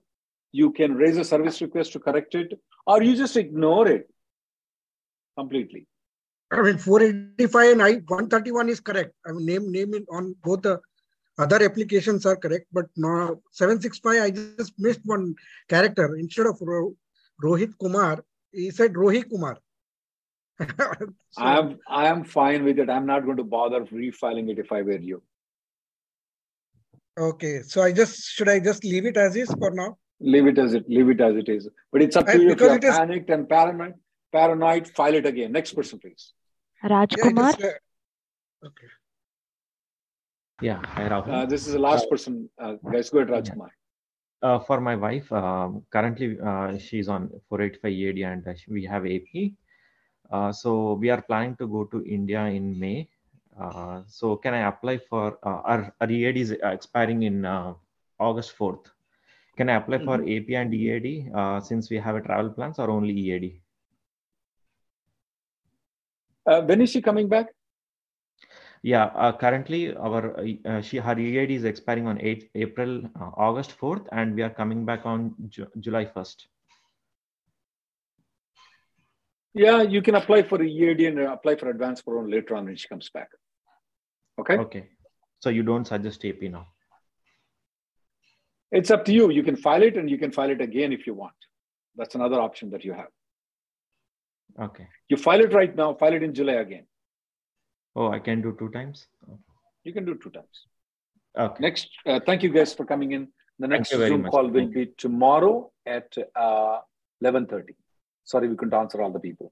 you 0.52 0.72
can 0.72 0.96
raise 0.96 1.18
a 1.18 1.24
service 1.24 1.62
request 1.62 1.94
to 1.94 2.00
correct 2.00 2.34
it, 2.34 2.60
or 2.88 3.04
you 3.04 3.16
just 3.16 3.38
ignore 3.38 3.88
it 3.88 4.10
completely. 5.38 5.88
I 6.52 6.64
mean, 6.64 6.80
485 6.80 7.72
and 7.74 7.84
I 7.84 7.92
131 7.94 8.70
is 8.70 8.80
correct. 8.80 9.14
I 9.26 9.32
mean, 9.34 9.46
name 9.46 9.72
name 9.72 9.94
in 9.94 10.06
on 10.12 10.36
both 10.44 10.64
the 10.64 10.82
other 11.38 11.64
applications 11.64 12.26
are 12.26 12.36
correct, 12.36 12.66
but 12.74 12.88
no 12.98 13.42
765. 13.52 14.22
I 14.22 14.32
just 14.32 14.74
missed 14.80 15.02
one 15.06 15.36
character 15.70 16.16
instead 16.16 16.48
of 16.48 16.58
Ro, 16.60 16.96
Rohit 17.42 17.78
Kumar. 17.80 18.26
He 18.52 18.72
said 18.72 18.94
Rohit 18.94 19.30
Kumar. 19.30 19.60
I 21.38 21.58
am 21.58 21.80
I 21.88 22.08
am 22.08 22.24
fine 22.24 22.64
with 22.66 22.80
it. 22.80 22.90
I'm 22.90 23.06
not 23.06 23.26
going 23.26 23.38
to 23.38 23.44
bother 23.44 23.82
refiling 23.86 24.50
it 24.50 24.60
if 24.60 24.72
I 24.72 24.82
were 24.82 24.98
you. 25.00 25.22
Okay, 27.20 27.62
so 27.64 27.82
I 27.82 27.92
just 27.92 28.24
should 28.32 28.48
I 28.48 28.60
just 28.60 28.84
leave 28.84 29.06
it 29.06 29.18
as 29.18 29.36
is 29.36 29.54
for 29.60 29.72
now? 29.72 29.98
Leave 30.20 30.48
it 30.48 30.58
as 30.58 30.74
it 30.74 30.86
leave 30.88 31.10
it 31.10 31.20
as 31.20 31.36
it 31.36 31.50
is. 31.50 31.68
But 31.92 32.02
it's 32.02 32.16
up 32.16 32.26
to 32.28 32.32
And 32.34 32.42
you. 32.44 32.50
If 32.50 32.56
because 32.58 32.68
you're 32.68 32.78
it 32.78 32.84
is- 32.86 32.98
panicked 32.98 33.30
and 33.30 33.50
paranoid, 33.50 33.94
paranoid, 34.32 34.88
file 34.88 35.16
it 35.16 35.26
again. 35.26 35.52
Next 35.52 35.74
person, 35.74 36.00
please. 36.00 36.34
Rajkumar. 36.84 37.74
Yeah, 40.62 40.80
hi 40.86 41.10
Rahul. 41.10 41.34
Uh, 41.34 41.46
this 41.46 41.66
is 41.68 41.74
the 41.74 41.80
last 41.80 42.10
person. 42.10 42.50
Uh, 42.58 42.74
guys, 42.92 43.10
go 43.10 43.20
ahead, 43.20 43.30
Rajkumar. 43.30 43.70
Uh, 44.44 44.60
for 44.60 44.80
my 44.80 44.96
wife, 44.96 45.32
um, 45.32 45.84
currently 45.92 46.38
uh, 46.40 46.78
she's 46.78 47.10
on 47.10 47.30
485 47.50 47.92
EAD 47.92 48.20
and 48.24 48.48
uh, 48.48 48.54
we 48.68 48.86
have 48.86 49.06
AP. 49.06 49.52
Uh, 50.32 50.52
so 50.52 50.94
we 50.94 51.10
are 51.10 51.22
planning 51.22 51.56
to 51.58 51.68
go 51.68 51.84
to 51.86 52.04
India 52.06 52.46
in 52.46 52.80
May. 52.80 53.08
Uh, 53.60 54.02
so 54.08 54.36
can 54.38 54.54
I 54.54 54.68
apply 54.68 54.98
for 54.98 55.38
uh, 55.44 55.62
our, 55.66 55.94
our 56.00 56.10
EAD 56.10 56.38
is 56.38 56.52
uh, 56.52 56.68
expiring 56.70 57.24
in 57.24 57.46
uh, 57.46 57.74
August 58.20 58.58
4th. 58.58 58.86
Can 59.58 59.70
I 59.70 59.76
apply 59.76 60.00
for 60.00 60.18
Mhm. 60.20 60.38
AP 60.38 60.56
and 60.56 60.74
EAD 60.74 61.30
uh, 61.36 61.60
since 61.60 61.90
we 61.90 61.98
have 61.98 62.16
a 62.16 62.22
travel 62.22 62.50
plans 62.52 62.80
or 62.80 62.90
only 62.90 63.14
EAD? 63.14 63.62
Uh, 66.46 66.62
when 66.62 66.82
is 66.82 66.90
she 66.90 67.02
coming 67.02 67.28
back? 67.28 67.48
Yeah, 68.84 69.06
uh, 69.14 69.32
currently 69.38 69.94
our 69.96 70.40
uh, 70.66 70.82
she 70.82 70.98
her 70.98 71.20
EAD 71.20 71.52
is 71.52 71.66
expiring 71.66 72.08
on 72.08 72.20
8 72.20 72.50
April, 72.56 73.06
uh, 73.20 73.30
August 73.38 73.78
4th, 73.78 74.08
and 74.12 74.34
we 74.34 74.42
are 74.42 74.50
coming 74.50 74.86
back 74.86 75.06
on 75.06 75.36
Ju- 75.50 75.70
July 75.80 76.06
1st. 76.06 76.48
Yeah, 79.54 79.82
you 79.84 80.02
can 80.02 80.16
apply 80.16 80.44
for 80.44 80.62
a 80.62 80.66
EAD 80.66 81.06
and 81.08 81.20
apply 81.20 81.58
for 81.58 81.70
advance 81.70 82.02
parole 82.02 82.28
later 82.28 82.56
on 82.56 82.66
when 82.66 82.76
she 82.76 82.88
comes 82.88 83.10
back. 83.10 83.30
Okay. 84.42 84.58
Okay. 84.66 84.84
So 85.40 85.50
you 85.50 85.64
don't 85.64 85.86
suggest 85.86 86.26
AP 86.26 86.42
now? 86.44 86.68
It's 88.72 88.92
up 88.92 89.06
to 89.06 89.14
you. 89.14 89.30
You 89.32 89.44
can 89.44 89.56
file 89.56 89.84
it 89.84 89.98
and 89.98 90.10
you 90.10 90.18
can 90.18 90.32
file 90.32 90.50
it 90.50 90.62
again 90.62 90.94
if 90.94 91.06
you 91.08 91.14
want. 91.14 91.34
That's 91.96 92.16
another 92.16 92.40
option 92.40 92.70
that 92.72 92.86
you 92.86 92.94
have. 92.94 93.12
Okay. 94.60 94.88
You 95.10 95.18
file 95.18 95.42
it 95.42 95.54
right 95.54 95.76
now, 95.76 95.94
file 95.94 96.14
it 96.14 96.24
in 96.24 96.34
July 96.34 96.54
again. 96.54 96.86
Oh, 97.96 98.10
I 98.12 98.20
can 98.20 98.42
do 98.42 98.56
two 98.58 98.70
times? 98.70 99.08
You 99.84 99.94
can 99.94 100.06
do 100.06 100.16
two 100.16 100.30
times. 100.30 100.66
Okay. 101.38 101.62
Next, 101.62 101.90
uh, 102.06 102.20
thank 102.26 102.44
you 102.44 102.50
guys 102.50 102.74
for 102.74 102.86
coming 102.86 103.12
in. 103.12 103.28
The 103.60 103.68
next 103.68 103.90
Zoom 103.90 104.24
much. 104.24 104.32
call 104.32 104.48
will 104.48 104.62
Thank 104.62 104.74
be 104.74 104.86
tomorrow 104.98 105.72
at 105.86 106.16
uh, 106.36 106.80
11.30. 107.24 107.76
Sorry, 108.24 108.48
we 108.48 108.56
couldn't 108.56 108.74
answer 108.74 109.02
all 109.02 109.12
the 109.12 109.20
people. 109.20 109.52